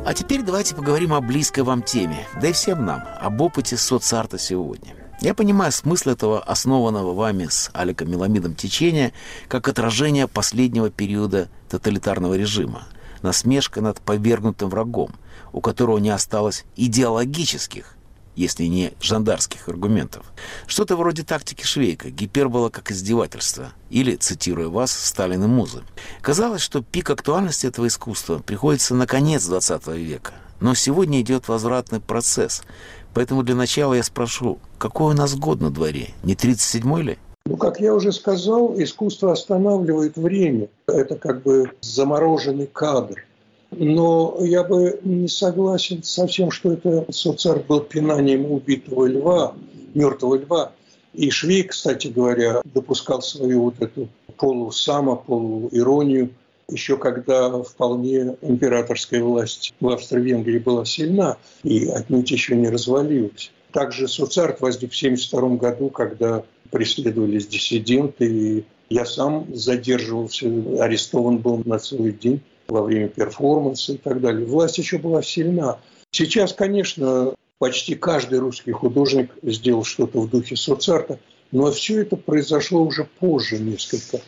А 0.03 0.13
теперь 0.15 0.41
давайте 0.41 0.73
поговорим 0.73 1.13
о 1.13 1.21
близкой 1.21 1.63
вам 1.63 1.83
теме, 1.83 2.25
да 2.41 2.47
и 2.47 2.51
всем 2.51 2.83
нам, 2.83 3.03
об 3.19 3.39
опыте 3.41 3.77
соцарта 3.77 4.39
сегодня. 4.39 5.00
Я 5.21 5.35
понимаю 5.35 5.71
смысл 5.71 6.09
этого 6.09 6.41
основанного 6.41 7.13
вами 7.13 7.45
с 7.47 7.69
Аликом 7.73 8.09
Меламидом 8.09 8.55
течения 8.55 9.13
как 9.47 9.67
отражение 9.67 10.27
последнего 10.27 10.89
периода 10.89 11.47
тоталитарного 11.69 12.33
режима, 12.33 12.87
насмешка 13.21 13.81
над 13.81 14.01
повергнутым 14.01 14.69
врагом, 14.69 15.11
у 15.53 15.61
которого 15.61 15.99
не 15.99 16.09
осталось 16.09 16.65
идеологических, 16.75 17.95
если 18.35 18.63
не 18.63 18.93
жандарских 18.99 19.69
аргументов. 19.69 20.25
Что-то 20.65 20.97
вроде 20.97 21.21
тактики 21.21 21.63
Швейка, 21.63 22.09
гипербола 22.09 22.69
как 22.69 22.89
издевательство, 22.89 23.73
или, 23.91 24.15
цитируя 24.15 24.69
вас, 24.69 24.91
Сталин 24.91 25.43
и 25.43 25.47
Музы. 25.47 25.83
Казалось, 26.21 26.63
что 26.63 26.81
пик 26.81 27.11
актуальности 27.11 27.67
этого 27.67 27.85
искусства 27.85 28.39
приходится 28.39 28.95
на 28.95 29.05
конец 29.05 29.45
20 29.45 29.85
века, 29.89 30.33
но 30.59 30.73
сегодня 30.73 31.21
идет 31.21 31.47
возвратный 31.47 31.99
процесс– 31.99 32.63
Поэтому 33.13 33.43
для 33.43 33.55
начала 33.55 33.93
я 33.93 34.03
спрошу, 34.03 34.59
какой 34.77 35.13
у 35.13 35.17
нас 35.17 35.35
год 35.35 35.61
на 35.61 35.69
дворе? 35.69 36.09
Не 36.23 36.33
37-й 36.33 37.03
ли? 37.03 37.17
Ну, 37.45 37.57
как 37.57 37.79
я 37.79 37.93
уже 37.93 38.11
сказал, 38.11 38.73
искусство 38.77 39.31
останавливает 39.31 40.15
время. 40.15 40.69
Это 40.87 41.15
как 41.15 41.41
бы 41.43 41.71
замороженный 41.81 42.67
кадр. 42.67 43.25
Но 43.71 44.37
я 44.41 44.63
бы 44.63 44.99
не 45.03 45.27
согласен 45.27 46.03
совсем, 46.03 46.51
что 46.51 46.73
это 46.73 47.05
соцарт 47.09 47.65
был 47.67 47.79
пинанием 47.81 48.51
убитого 48.51 49.05
льва, 49.05 49.53
мертвого 49.93 50.35
льва. 50.35 50.71
И 51.13 51.29
Швей, 51.29 51.63
кстати 51.63 52.07
говоря, 52.07 52.61
допускал 52.65 53.21
свою 53.21 53.63
вот 53.63 53.81
эту 53.81 54.07
полусамо, 54.37 55.15
полуиронию 55.15 56.29
еще 56.71 56.97
когда 56.97 57.61
вполне 57.61 58.35
императорская 58.41 59.21
власть 59.21 59.73
в 59.79 59.89
Австро-Венгрии 59.89 60.59
была 60.59 60.85
сильна 60.85 61.37
и 61.63 61.87
отнюдь 61.87 62.31
еще 62.31 62.55
не 62.55 62.69
развалилась. 62.69 63.51
Также 63.71 64.07
Суцарт 64.07 64.61
возник 64.61 64.91
в 64.91 64.97
1972 64.97 65.57
году, 65.57 65.89
когда 65.89 66.43
преследовались 66.71 67.47
диссиденты, 67.47 68.25
и 68.25 68.65
я 68.89 69.05
сам 69.05 69.47
задерживался, 69.53 70.47
арестован 70.79 71.37
был 71.37 71.61
на 71.65 71.79
целый 71.79 72.11
день 72.11 72.41
во 72.67 72.83
время 72.83 73.07
перформанса 73.07 73.93
и 73.93 73.97
так 73.97 74.21
далее. 74.21 74.45
Власть 74.45 74.77
еще 74.77 74.97
была 74.97 75.21
сильна. 75.21 75.79
Сейчас, 76.11 76.53
конечно, 76.53 77.33
почти 77.59 77.95
каждый 77.95 78.39
русский 78.39 78.71
художник 78.71 79.31
сделал 79.43 79.83
что-то 79.83 80.19
в 80.19 80.29
духе 80.29 80.55
соцарта, 80.55 81.19
но 81.51 81.71
все 81.71 82.01
это 82.01 82.15
произошло 82.15 82.83
уже 82.83 83.07
позже 83.19 83.59
несколько 83.59 84.21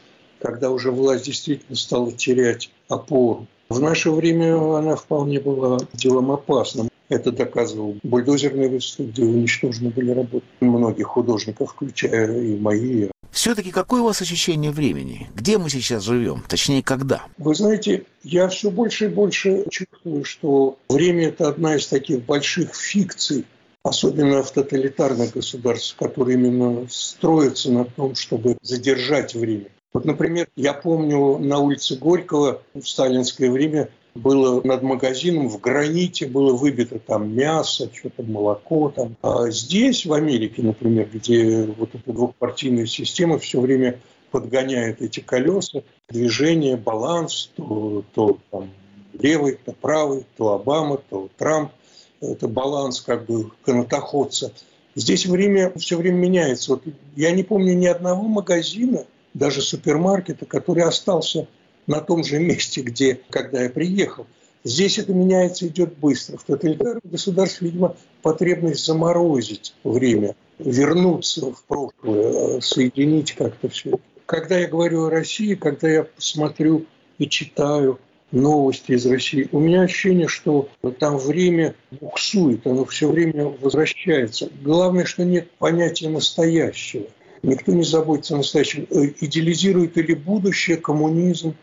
когда 0.43 0.69
уже 0.71 0.91
власть 0.91 1.25
действительно 1.25 1.75
стала 1.75 2.11
терять 2.11 2.69
опору. 2.89 3.47
В 3.69 3.79
наше 3.79 4.11
время 4.11 4.55
она 4.77 4.95
вполне 4.97 5.39
была 5.39 5.79
делом 5.93 6.31
опасным. 6.31 6.89
Это 7.07 7.31
доказывал 7.31 7.95
бульдозерный 8.03 8.67
выставка, 8.67 9.03
где 9.03 9.23
уничтожены 9.23 9.89
были 9.89 10.11
работы 10.11 10.45
многих 10.59 11.07
художников, 11.07 11.71
включая 11.71 12.41
и 12.41 12.59
мои. 12.59 13.09
Все-таки 13.31 13.71
какое 13.71 14.01
у 14.01 14.05
вас 14.05 14.21
ощущение 14.21 14.71
времени? 14.71 15.29
Где 15.33 15.57
мы 15.57 15.69
сейчас 15.69 16.03
живем? 16.03 16.43
Точнее, 16.47 16.83
когда? 16.83 17.23
Вы 17.37 17.55
знаете, 17.55 18.03
я 18.23 18.47
все 18.49 18.69
больше 18.69 19.05
и 19.05 19.07
больше 19.09 19.65
чувствую, 19.69 20.23
что 20.25 20.77
время– 20.89 21.27
это 21.29 21.47
одна 21.47 21.75
из 21.77 21.87
таких 21.87 22.23
больших 22.25 22.75
фикций, 22.75 23.45
особенно 23.83 24.43
в 24.43 24.51
тоталитарных 24.51 25.33
государствах, 25.33 26.09
которые 26.09 26.37
именно 26.37 26.85
строятся 26.89 27.71
на 27.71 27.85
том, 27.85 28.15
чтобы 28.15 28.57
задержать 28.61 29.33
время. 29.33 29.69
Вот, 29.93 30.05
например, 30.05 30.47
я 30.55 30.73
помню 30.73 31.37
на 31.37 31.59
улице 31.59 31.95
Горького 31.95 32.61
в 32.73 32.83
сталинское 32.83 33.51
время 33.51 33.89
было 34.15 34.61
над 34.63 34.83
магазином 34.83 35.49
в 35.49 35.59
граните 35.59 36.27
было 36.27 36.53
выбито 36.53 36.99
там 36.99 37.35
мясо, 37.35 37.89
что-то 37.93 38.23
молоко 38.23 38.89
там. 38.89 39.15
А 39.21 39.49
здесь, 39.49 40.05
в 40.05 40.13
Америке, 40.13 40.61
например, 40.61 41.09
где 41.11 41.65
вот 41.65 41.89
эта 41.93 42.11
двухпартийная 42.11 42.85
система 42.85 43.39
все 43.39 43.59
время 43.59 43.99
подгоняет 44.31 45.01
эти 45.01 45.19
колеса, 45.19 45.83
движение, 46.09 46.75
баланс, 46.75 47.51
то, 47.55 48.03
то 48.13 48.37
там, 48.51 48.69
левый, 49.13 49.57
то 49.63 49.73
правый, 49.73 50.25
то 50.37 50.53
Обама, 50.53 50.97
то 50.97 51.29
Трамп. 51.37 51.71
Это 52.19 52.47
баланс 52.47 53.01
как 53.01 53.25
бы 53.25 53.51
канатоходца. 53.63 54.53
Здесь 54.95 55.25
время 55.25 55.73
все 55.77 55.97
время 55.97 56.15
меняется. 56.15 56.71
Вот 56.71 56.83
я 57.15 57.31
не 57.31 57.43
помню 57.43 57.73
ни 57.73 57.85
одного 57.85 58.23
магазина, 58.23 59.05
даже 59.33 59.61
супермаркета, 59.61 60.45
который 60.45 60.83
остался 60.83 61.47
на 61.87 61.99
том 61.99 62.23
же 62.23 62.39
месте, 62.39 62.81
где, 62.81 63.19
когда 63.29 63.63
я 63.63 63.69
приехал. 63.69 64.25
Здесь 64.63 64.97
это 64.97 65.13
меняется, 65.13 65.67
идет 65.67 65.97
быстро. 65.97 66.37
В 66.37 66.43
тоталитарном 66.43 67.01
государстве, 67.03 67.67
видимо, 67.67 67.97
потребность 68.21 68.85
заморозить 68.85 69.75
время, 69.83 70.35
вернуться 70.57 71.51
в 71.51 71.63
прошлое, 71.65 72.61
соединить 72.61 73.33
как-то 73.33 73.67
все. 73.67 73.99
Когда 74.25 74.57
я 74.57 74.67
говорю 74.67 75.05
о 75.05 75.09
России, 75.09 75.55
когда 75.55 75.89
я 75.89 76.07
смотрю 76.17 76.85
и 77.17 77.27
читаю 77.27 77.99
новости 78.31 78.93
из 78.93 79.05
России, 79.05 79.49
у 79.51 79.59
меня 79.59 79.81
ощущение, 79.81 80.29
что 80.29 80.69
там 80.97 81.17
время 81.17 81.75
буксует, 81.91 82.65
оно 82.65 82.85
все 82.85 83.11
время 83.11 83.45
возвращается. 83.45 84.49
Главное, 84.61 85.03
что 85.03 85.25
нет 85.25 85.51
понятия 85.59 86.07
настоящего. 86.07 87.05
Никто 87.43 87.73
не 87.73 87.83
заботится 87.83 88.35
о 88.35 88.37
настоящем. 88.37 88.87
Э, 88.89 89.11
идеализирует 89.19 89.97
или 89.97 90.13
будущее, 90.13 90.77
коммунизм, 90.77 91.55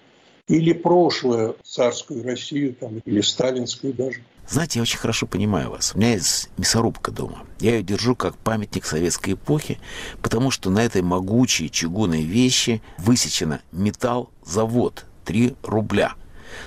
или 0.47 0.73
прошлое, 0.73 1.55
царскую 1.65 2.23
Россию, 2.23 2.75
там, 2.75 2.99
или 3.05 3.21
сталинскую 3.21 3.95
даже. 3.95 4.21
Знаете, 4.49 4.81
я 4.81 4.83
очень 4.83 4.99
хорошо 4.99 5.27
понимаю 5.27 5.71
вас. 5.71 5.93
У 5.95 5.99
меня 5.99 6.13
есть 6.13 6.51
мясорубка 6.59 7.13
дома. 7.13 7.47
Я 7.61 7.77
ее 7.77 7.83
держу 7.83 8.17
как 8.17 8.37
памятник 8.37 8.85
советской 8.85 9.35
эпохи, 9.35 9.79
потому 10.23 10.51
что 10.51 10.71
на 10.71 10.81
этой 10.85 11.03
могучей 11.03 11.69
чугунной 11.69 12.25
вещи 12.25 12.83
высечено 12.99 13.61
металл 13.71 14.31
завод 14.45 15.07
3 15.25 15.55
рубля. 15.63 16.15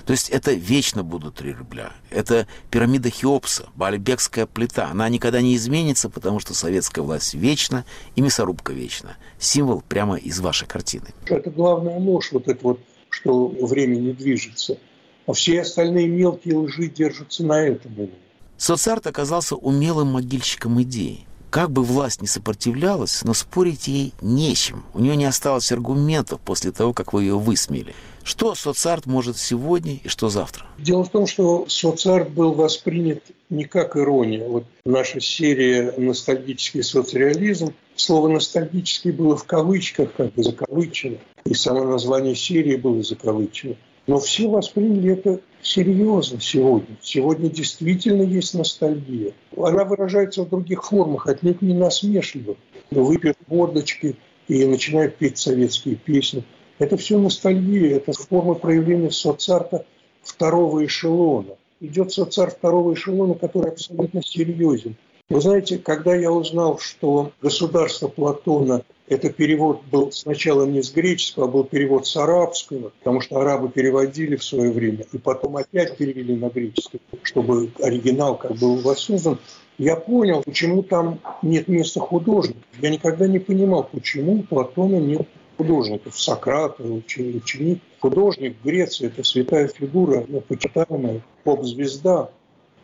То 0.06 0.12
есть 0.12 0.30
это 0.30 0.54
вечно 0.54 1.04
будут 1.04 1.36
3 1.36 1.54
рубля. 1.54 1.94
Это 2.10 2.48
пирамида 2.72 3.10
Хеопса, 3.10 3.70
Бальбекская 3.76 4.46
плита. 4.46 4.90
Она 4.90 5.10
никогда 5.10 5.42
не 5.42 5.56
изменится, 5.56 6.10
потому 6.10 6.40
что 6.40 6.54
советская 6.54 7.04
власть 7.04 7.34
вечна 7.34 7.86
и 8.16 8.22
мясорубка 8.22 8.74
вечна. 8.74 9.18
Символ 9.40 9.82
прямо 9.82 10.16
из 10.16 10.40
вашей 10.40 10.68
картины. 10.68 11.08
Это 11.26 11.50
главная 11.50 12.00
ложь, 12.00 12.32
вот 12.32 12.48
это 12.48 12.60
вот 12.64 12.80
что 13.10 13.48
время 13.48 13.96
не 13.96 14.14
движется. 14.14 14.78
А 15.26 15.34
все 15.34 15.62
остальные 15.62 16.08
мелкие 16.08 16.58
лжи 16.58 16.88
держатся 16.88 17.46
на 17.46 17.62
этом. 17.62 18.10
Соцарт 18.58 19.08
оказался 19.08 19.56
умелым 19.56 20.14
могильщиком 20.14 20.82
идей. 20.82 21.26
Как 21.54 21.70
бы 21.70 21.84
власть 21.84 22.20
не 22.20 22.28
сопротивлялась, 22.28 23.24
но 23.24 23.36
спорить 23.36 23.88
ей 23.88 24.12
нечем. 24.24 24.84
У 24.96 25.00
нее 25.00 25.16
не 25.16 25.26
осталось 25.26 25.72
аргументов 25.72 26.42
после 26.44 26.72
того, 26.72 26.94
как 26.94 27.14
вы 27.14 27.22
ее 27.26 27.38
высмеяли. 27.38 27.94
Что 28.24 28.56
соцарт 28.56 29.06
может 29.06 29.38
сегодня 29.38 30.00
и 30.04 30.08
что 30.08 30.30
завтра? 30.30 30.66
Дело 30.80 31.04
в 31.04 31.12
том, 31.12 31.28
что 31.28 31.66
соцарт 31.68 32.32
был 32.32 32.54
воспринят 32.54 33.22
не 33.52 33.66
как 33.66 33.96
ирония. 33.96 34.48
Вот 34.48 34.66
наша 34.84 35.20
серия 35.20 35.94
«Ностальгический 35.96 36.82
соцреализм». 36.82 37.76
Слово 37.96 38.30
«ностальгический» 38.30 39.12
было 39.12 39.38
в 39.38 39.44
кавычках, 39.44 40.12
как 40.18 40.34
бы 40.34 40.42
закавычено. 40.42 41.20
И 41.46 41.54
само 41.54 41.84
название 41.84 42.36
серии 42.36 42.78
было 42.78 43.04
закавычено. 43.04 43.76
Но 44.06 44.20
все 44.20 44.50
восприняли 44.50 45.14
это 45.14 45.40
серьезно 45.62 46.42
сегодня. 46.42 46.98
Сегодня 47.02 47.50
действительно 47.50 48.22
есть 48.22 48.54
ностальгия. 48.54 49.32
Она 49.56 49.86
выражается 49.86 50.44
в 50.44 50.50
других 50.50 50.84
формах, 50.84 51.28
отнюдь 51.28 51.62
не 51.62 51.74
насмешливо. 51.74 52.56
Выпьют 52.92 53.38
водочки 53.48 54.18
и 54.48 54.66
начинают 54.66 55.16
петь 55.16 55.38
советские 55.38 55.96
песни. 55.96 56.44
Это 56.80 56.98
все 56.98 57.18
ностальгия, 57.18 57.96
это 57.96 58.12
форма 58.12 58.56
проявления 58.56 59.12
соцарта 59.12 59.86
второго 60.22 60.86
эшелона. 60.86 61.56
Идет 61.80 62.12
соцар 62.12 62.50
второго 62.52 62.94
эшелона, 62.94 63.36
который 63.36 63.72
абсолютно 63.72 64.22
серьезен. 64.22 64.96
Вы 65.34 65.42
знаете, 65.42 65.80
когда 65.80 66.14
я 66.14 66.32
узнал, 66.32 66.78
что 66.78 67.32
государство 67.42 68.08
Платона– 68.08 68.84
это 69.08 69.34
перевод 69.34 69.82
был 69.92 70.12
сначала 70.12 70.64
не 70.68 70.84
с 70.84 70.94
греческого, 70.94 71.46
а 71.46 71.50
был 71.50 71.64
перевод 71.64 72.06
с 72.06 72.16
арабского, 72.16 72.92
потому 73.00 73.20
что 73.20 73.40
арабы 73.40 73.70
переводили 73.70 74.36
в 74.36 74.44
свое 74.44 74.72
время, 74.72 75.08
и 75.12 75.18
потом 75.18 75.58
опять 75.58 75.98
перевели 75.98 76.36
на 76.36 76.50
греческий, 76.50 77.02
чтобы 77.24 77.72
оригинал 77.82 78.38
как 78.38 78.52
бы 78.58 78.80
воссоздан, 78.80 79.40
я 79.80 79.96
понял, 79.96 80.44
почему 80.44 80.84
там 80.84 81.20
нет 81.42 81.68
места 81.68 82.00
художников. 82.00 82.62
Я 82.80 82.92
никогда 82.92 83.26
не 83.26 83.40
понимал, 83.40 83.90
почему 83.92 84.34
у 84.36 84.44
Платона 84.44 84.98
нет 84.98 85.28
художников. 85.58 86.16
Сократ, 86.16 86.80
ученик. 86.80 87.80
Художник 88.00 88.56
в 88.62 88.66
Греции– 88.68 89.08
это 89.08 89.24
святая 89.24 89.68
фигура, 89.68 90.26
ну, 90.28 90.42
почитаемая 90.42 91.22
поп-звезда. 91.44 92.30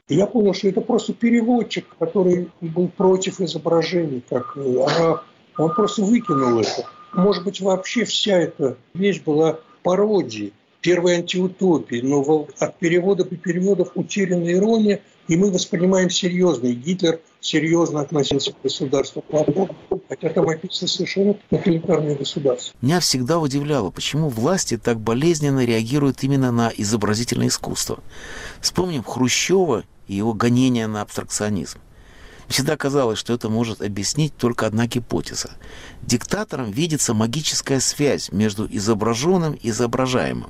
И 0.09 0.15
я 0.15 0.25
понял, 0.25 0.53
что 0.55 0.67
это 0.67 0.81
просто 0.81 1.13
переводчик, 1.13 1.85
который 1.99 2.49
был 2.61 2.87
против 2.89 3.39
изображений, 3.39 4.23
как 4.27 4.57
э, 4.57 4.83
араб. 4.83 5.23
Он 5.57 5.73
просто 5.73 6.03
выкинул 6.03 6.59
это. 6.59 6.87
Может 7.13 7.43
быть, 7.43 7.61
вообще 7.61 8.05
вся 8.05 8.39
эта 8.39 8.75
вещь 8.95 9.21
была 9.21 9.59
пародией, 9.83 10.53
первой 10.81 11.17
антиутопией, 11.17 12.01
но 12.01 12.47
от 12.59 12.79
перевода 12.79 13.23
до 13.23 13.35
переводов 13.35 13.91
утеряна 13.93 14.51
ирония, 14.51 15.01
и 15.27 15.37
мы 15.37 15.51
воспринимаем 15.51 16.09
серьезно. 16.09 16.67
И 16.67 16.73
Гитлер 16.73 17.19
серьезно 17.39 18.01
относился 18.01 18.51
к 18.51 18.61
государству 18.63 19.21
Платона, 19.21 19.75
хотя 20.07 20.29
там 20.29 20.49
описано 20.49 20.87
совершенно 20.87 21.35
тоталитарное 21.51 22.15
государство. 22.15 22.75
Меня 22.81 22.99
всегда 22.99 23.37
удивляло, 23.37 23.91
почему 23.91 24.29
власти 24.29 24.77
так 24.77 24.99
болезненно 24.99 25.63
реагируют 25.65 26.23
именно 26.23 26.51
на 26.51 26.71
изобразительное 26.75 27.49
искусство. 27.49 27.99
Вспомним 28.59 29.03
Хрущева 29.03 29.83
и 30.09 30.15
его 30.15 30.33
гонение 30.33 30.87
на 30.87 31.01
абстракционизм. 31.01 31.79
Всегда 32.49 32.75
казалось, 32.75 33.19
что 33.19 33.33
это 33.33 33.47
может 33.47 33.79
объяснить 33.81 34.35
только 34.35 34.65
одна 34.65 34.87
гипотеза. 34.87 35.51
Диктатором 36.01 36.71
видится 36.71 37.13
магическая 37.13 37.79
связь 37.79 38.31
между 38.31 38.67
изображенным 38.69 39.53
и 39.53 39.69
изображаемым. 39.69 40.49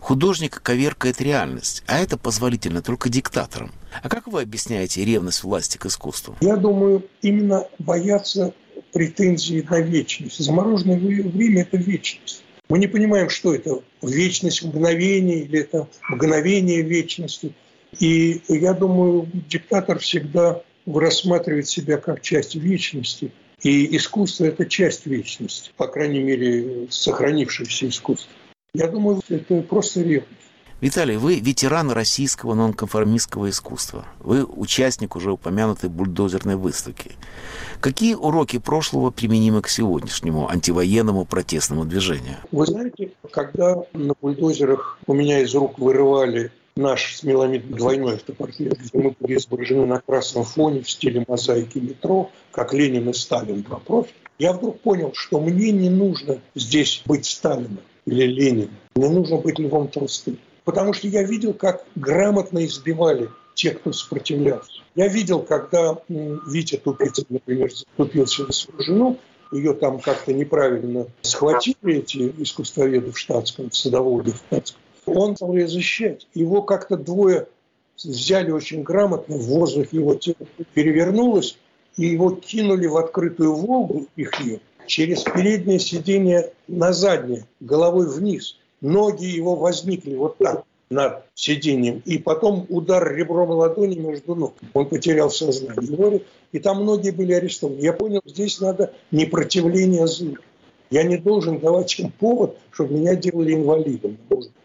Художник 0.00 0.62
коверкает 0.62 1.20
реальность, 1.20 1.84
а 1.86 1.98
это 1.98 2.16
позволительно 2.16 2.80
только 2.80 3.10
диктаторам. 3.10 3.70
А 4.02 4.08
как 4.08 4.28
вы 4.28 4.40
объясняете 4.40 5.04
ревность 5.04 5.44
власти 5.44 5.76
к 5.76 5.84
искусству? 5.84 6.36
Я 6.40 6.56
думаю, 6.56 7.04
именно 7.20 7.68
боятся 7.78 8.54
претензии 8.94 9.66
на 9.68 9.80
вечность. 9.80 10.38
Замороженное 10.38 10.98
время– 10.98 11.62
это 11.70 11.76
вечность. 11.76 12.42
Мы 12.70 12.78
не 12.78 12.86
понимаем, 12.86 13.28
что 13.28 13.54
это 13.54 13.82
вечность 14.00 14.62
мгновения 14.64 15.40
или 15.40 15.60
это 15.60 15.86
мгновение 16.08 16.80
вечности. 16.80 17.52
И 17.98 18.42
я 18.48 18.74
думаю, 18.74 19.28
диктатор 19.48 19.98
всегда 19.98 20.62
рассматривает 20.86 21.68
себя 21.68 21.98
как 21.98 22.20
часть 22.20 22.54
вечности. 22.54 23.32
И 23.62 23.96
искусство– 23.96 24.44
это 24.46 24.66
часть 24.66 25.06
вечности, 25.06 25.70
по 25.76 25.88
крайней 25.88 26.20
мере, 26.20 26.88
сохранившееся 26.90 27.88
искусство. 27.88 28.30
Я 28.74 28.88
думаю, 28.88 29.22
это 29.28 29.62
просто 29.62 30.02
ревность. 30.02 30.46
Виталий, 30.82 31.16
вы 31.16 31.40
ветеран 31.40 31.90
российского 31.90 32.52
нонконформистского 32.52 33.48
искусства. 33.48 34.04
Вы 34.20 34.44
участник 34.44 35.16
уже 35.16 35.32
упомянутой 35.32 35.88
бульдозерной 35.88 36.56
выставки. 36.56 37.12
Какие 37.80 38.12
уроки 38.12 38.58
прошлого 38.58 39.10
применимы 39.10 39.62
к 39.62 39.70
сегодняшнему 39.70 40.50
антивоенному 40.50 41.24
протестному 41.24 41.86
движению? 41.86 42.36
Вы 42.52 42.66
знаете, 42.66 43.12
когда 43.30 43.84
на 43.94 44.12
бульдозерах 44.20 44.98
у 45.06 45.14
меня 45.14 45.40
из 45.40 45.54
рук 45.54 45.78
вырывали 45.78 46.52
наш 46.76 47.16
с 47.16 47.22
двойной 47.22 48.14
автопортрет, 48.14 48.78
где 48.78 48.98
мы 48.98 49.14
были 49.18 49.38
изображены 49.38 49.86
на 49.86 50.00
красном 50.00 50.44
фоне 50.44 50.82
в 50.82 50.90
стиле 50.90 51.24
мозаики 51.26 51.78
метро, 51.78 52.30
как 52.52 52.72
Ленин 52.74 53.08
и 53.08 53.12
Сталин 53.12 53.62
два 53.62 53.78
профиля, 53.78 54.14
я 54.38 54.52
вдруг 54.52 54.80
понял, 54.80 55.12
что 55.14 55.40
мне 55.40 55.72
не 55.72 55.88
нужно 55.88 56.40
здесь 56.54 57.02
быть 57.06 57.24
Сталином 57.24 57.80
или 58.04 58.26
Лениным. 58.26 58.70
Мне 58.94 59.08
нужно 59.08 59.38
быть 59.38 59.58
Львом 59.58 59.88
Толстым. 59.88 60.38
Потому 60.64 60.92
что 60.92 61.08
я 61.08 61.22
видел, 61.22 61.54
как 61.54 61.84
грамотно 61.94 62.64
избивали 62.66 63.30
те, 63.54 63.70
кто 63.70 63.92
сопротивлялся. 63.92 64.82
Я 64.94 65.08
видел, 65.08 65.40
когда 65.40 65.98
Витя 66.08 66.76
Тупицын, 66.76 67.24
например, 67.30 67.70
заступился 67.70 68.44
за 68.44 68.52
свою 68.52 68.82
жену, 68.82 69.18
ее 69.52 69.74
там 69.74 70.00
как-то 70.00 70.32
неправильно 70.32 71.06
схватили 71.22 71.98
эти 71.98 72.34
искусствоведы 72.38 73.12
в 73.12 73.18
штатском, 73.18 73.70
садоводы 73.70 74.32
в 74.32 74.36
штатском 74.36 74.80
он 75.06 75.36
стал 75.36 75.54
ее 75.54 75.68
защищать. 75.68 76.26
Его 76.34 76.62
как-то 76.62 76.96
двое 76.96 77.48
взяли 77.96 78.50
очень 78.50 78.82
грамотно, 78.82 79.36
в 79.36 79.46
воздухе 79.46 79.96
его 79.96 80.14
тело 80.14 80.36
перевернулось, 80.74 81.58
и 81.96 82.06
его 82.06 82.30
кинули 82.30 82.86
в 82.86 82.96
открытую 82.96 83.54
Волгу, 83.54 84.06
их 84.16 84.38
ее, 84.40 84.60
через 84.86 85.22
переднее 85.22 85.78
сиденье 85.78 86.52
на 86.68 86.92
заднее, 86.92 87.46
головой 87.60 88.08
вниз. 88.08 88.58
Ноги 88.82 89.24
его 89.24 89.56
возникли 89.56 90.14
вот 90.14 90.36
так 90.38 90.64
над 90.90 91.24
сиденьем, 91.34 92.02
и 92.04 92.18
потом 92.18 92.66
удар 92.68 93.14
ребром 93.14 93.50
ладони 93.50 93.96
между 93.96 94.34
ног. 94.34 94.54
Он 94.74 94.86
потерял 94.86 95.30
сознание. 95.30 96.22
И 96.52 96.58
там 96.58 96.82
многие 96.82 97.10
были 97.10 97.32
арестованы. 97.32 97.80
Я 97.80 97.92
понял, 97.92 98.20
здесь 98.24 98.60
надо 98.60 98.92
непротивление 99.10 100.06
злу. 100.06 100.36
Я 100.96 101.02
не 101.02 101.18
должен 101.18 101.58
давать 101.58 101.98
им 101.98 102.10
повод, 102.10 102.56
чтобы 102.70 102.94
меня 102.94 103.14
делали 103.14 103.52
инвалидом 103.52 104.16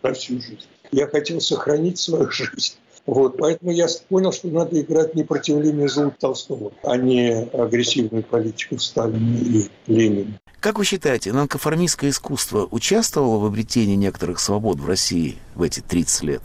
на 0.02 0.14
всю 0.14 0.36
жизнь. 0.36 0.66
Я 0.94 1.08
хотел 1.08 1.42
сохранить 1.42 1.98
свою 1.98 2.32
жизнь. 2.32 2.76
Вот, 3.06 3.38
поэтому 3.38 3.72
я 3.72 3.88
понял, 4.08 4.32
что 4.32 4.48
надо 4.48 4.80
играть 4.80 5.14
непротивление 5.14 5.90
злу 5.90 6.14
Толстого, 6.18 6.72
а 6.84 6.96
не 6.96 7.34
агрессивную 7.34 8.24
политику 8.24 8.80
Сталина 8.80 9.38
и 9.40 9.68
Ленина. 9.88 10.40
Как 10.62 10.78
вы 10.78 10.86
считаете, 10.86 11.34
нонконформистское 11.34 12.12
искусство 12.12 12.66
участвовало 12.72 13.38
в 13.40 13.46
обретении 13.46 13.96
некоторых 13.96 14.40
свобод 14.40 14.80
в 14.80 14.88
России 14.88 15.36
в 15.56 15.64
эти 15.64 15.82
30 15.82 16.24
лет? 16.24 16.42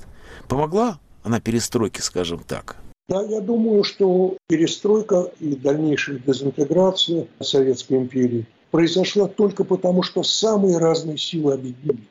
Помогла 0.49 0.99
она 1.23 1.39
перестройке, 1.39 2.03
скажем 2.03 2.41
так? 2.41 2.75
Да, 3.09 3.23
я 3.23 3.41
думаю, 3.41 3.85
что 3.85 4.37
перестройка 4.49 5.31
и 5.39 5.55
дальнейшая 5.55 6.19
дезинтеграция 6.19 7.29
Советской 7.41 7.99
империи 7.99 8.47
произошла 8.71 9.29
только 9.29 9.65
потому, 9.65 10.03
что 10.03 10.23
самые 10.23 10.79
разные 10.79 11.19
силы 11.19 11.55
объединили. 11.55 12.09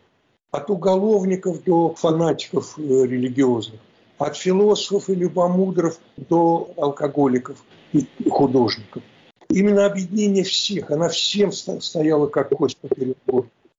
От 0.52 0.70
уголовников 0.70 1.64
до 1.64 1.94
фанатиков 1.96 2.78
э, 2.78 2.82
религиозных, 2.82 3.80
от 4.18 4.38
философов 4.38 5.10
и 5.10 5.16
любомудров 5.16 6.00
до 6.16 6.72
алкоголиков 6.78 7.58
и 7.92 8.08
художников. 8.30 9.04
Именно 9.50 9.86
объединение 9.86 10.44
всех, 10.44 10.92
она 10.92 11.10
всем 11.10 11.52
стояла 11.52 12.28
как 12.28 12.50
кость 12.50 12.78
поперек. 12.78 13.18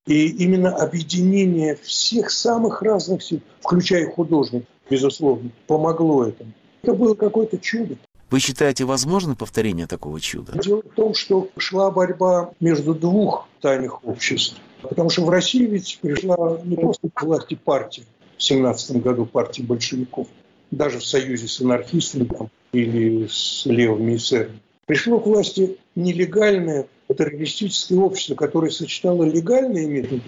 И 0.06 0.28
именно 0.28 0.74
объединение 0.76 1.74
всех 1.82 2.30
самых 2.30 2.82
разных 2.82 3.22
сил, 3.22 3.40
включая 3.60 4.08
художников, 4.08 4.68
безусловно, 4.88 5.50
помогло 5.66 6.26
этому. 6.26 6.52
Это 6.82 6.94
было 6.94 7.14
какое-то 7.14 7.58
чудо. 7.58 7.96
Вы 8.30 8.40
считаете 8.40 8.84
возможно 8.84 9.36
повторение 9.36 9.86
такого 9.86 10.20
чуда? 10.20 10.58
Дело 10.58 10.82
в 10.82 10.94
том, 10.94 11.14
что 11.14 11.48
шла 11.56 11.90
борьба 11.90 12.52
между 12.58 12.94
двух 12.94 13.48
тайных 13.60 14.04
обществ. 14.04 14.56
Потому 14.82 15.10
что 15.10 15.24
в 15.24 15.30
России 15.30 15.64
ведь 15.64 15.98
пришла 16.00 16.60
не 16.64 16.76
просто 16.76 17.08
к 17.12 17.22
власти 17.22 17.54
партия, 17.54 18.02
в 18.36 18.42
17 18.42 19.02
году 19.02 19.26
партии 19.26 19.62
большевиков, 19.62 20.28
даже 20.70 20.98
в 20.98 21.04
союзе 21.04 21.48
с 21.48 21.60
анархистами 21.60 22.24
там, 22.24 22.50
или 22.72 23.26
с 23.28 23.64
левыми 23.64 24.16
эсерами. 24.16 24.60
Пришло 24.86 25.18
к 25.18 25.26
власти 25.26 25.78
нелегальное 25.94 26.86
террористическое 27.08 27.98
общество, 27.98 28.34
которое 28.34 28.70
сочетало 28.70 29.24
легальные 29.24 29.86
методы 29.86 30.22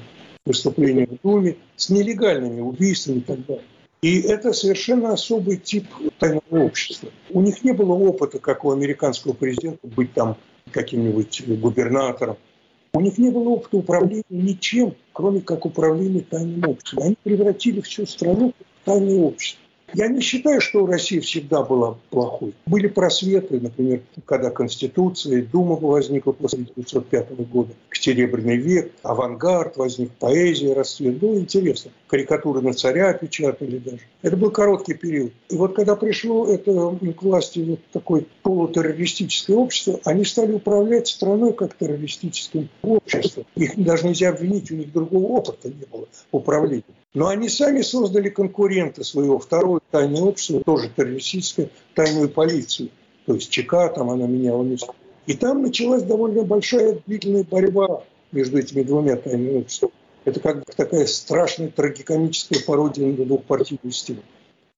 выступления 0.47 1.07
в 1.07 1.21
Думе 1.23 1.57
с 1.77 1.91
нелегальными 1.91 2.61
убийствами 2.61 3.19
и 3.19 3.21
так 3.21 3.45
далее. 3.47 3.65
И 4.01 4.21
это 4.21 4.53
совершенно 4.53 5.13
особый 5.13 5.57
тип 5.57 5.87
тайного 6.19 6.65
общества. 6.65 7.11
У 7.31 7.41
них 7.41 7.65
не 7.65 7.73
было 7.73 7.95
опыта, 7.95 8.39
как 8.39 8.65
у 8.65 8.71
американского 8.71 9.33
президента, 9.33 9.87
быть 9.89 10.13
там 10.15 10.37
каким-нибудь 10.71 11.43
губернатором. 11.59 12.37
У 12.93 13.01
них 13.01 13.19
не 13.19 13.31
было 13.31 13.51
опыта 13.51 13.77
управления 13.77 14.25
ничем, 14.31 14.95
кроме 15.13 15.41
как 15.41 15.67
управления 15.67 16.21
тайным 16.21 16.69
обществом. 16.69 17.05
Они 17.05 17.17
превратили 17.23 17.81
всю 17.81 18.07
страну 18.07 18.55
в 18.59 18.85
тайное 18.85 19.21
общество. 19.21 19.63
Я 19.95 20.09
не 20.09 20.21
считаю, 20.21 20.61
что 20.61 20.87
Россия 20.87 21.21
всегда 21.21 21.63
была 21.63 21.97
плохой. 22.11 22.55
Были 22.67 22.89
просветы, 22.89 23.59
например, 23.61 24.03
когда 24.27 24.51
Конституция, 24.51 25.43
Дума 25.43 25.77
возникла 25.77 26.33
после 26.33 26.61
1905 26.63 27.31
года, 27.51 27.73
Серебряный 28.09 28.57
век, 28.57 28.93
авангард 29.03 29.77
возник, 29.77 30.11
поэзия 30.13 30.73
расцвет. 30.73 31.19
Было 31.19 31.39
интересно. 31.39 31.91
Карикатуры 32.07 32.63
на 32.63 32.73
царя 32.73 33.13
печатали 33.13 33.79
даже. 33.79 34.01
Это 34.23 34.37
был 34.37 34.51
короткий 34.51 34.95
период. 34.95 35.33
И 35.51 35.57
вот 35.57 35.75
когда 35.75 35.97
пришло 35.97 36.47
это 36.47 36.73
к 36.73 37.23
власти 37.23 37.59
вот 37.61 37.81
такое 37.93 38.25
полутеррористическое 38.43 39.57
общество, 39.57 40.01
они 40.05 40.25
стали 40.25 40.53
управлять 40.53 41.09
страной 41.09 41.53
как 41.53 41.77
террористическим 41.77 42.69
обществом. 42.83 43.45
Их 43.57 43.77
даже 43.77 44.07
нельзя 44.07 44.31
обвинить, 44.31 44.71
у 44.71 44.77
них 44.77 44.93
другого 44.93 45.27
опыта 45.39 45.69
не 45.69 45.85
было 45.91 46.07
управления. 46.31 46.85
Но 47.15 47.29
они 47.29 47.49
сами 47.49 47.81
создали 47.81 48.29
конкурента 48.29 49.03
своего, 49.03 49.39
второе 49.39 49.81
тайное 49.91 50.23
общество, 50.23 50.63
тоже 50.63 50.91
террористическое, 50.95 51.71
тайную 51.95 52.29
полицию. 52.29 52.91
То 53.27 53.35
есть 53.35 53.51
ЧК, 53.51 53.89
там 53.89 54.11
она 54.11 54.27
меняла 54.27 54.63
место. 54.63 54.93
И 55.27 55.35
там 55.35 55.63
началась 55.63 56.03
довольно 56.03 56.43
большая 56.43 57.01
длительная 57.07 57.45
борьба 57.45 58.05
между 58.33 58.59
этими 58.59 58.83
двумя 58.83 59.17
тайными 59.17 59.59
обществами. 59.59 59.93
Это 60.25 60.41
как 60.41 60.65
такая 60.75 61.07
страшная 61.07 61.69
трагикомическая 61.69 62.61
пародия 62.67 63.07
на 63.07 63.25
двухпартийную 63.25 63.93
стиль. 63.93 64.23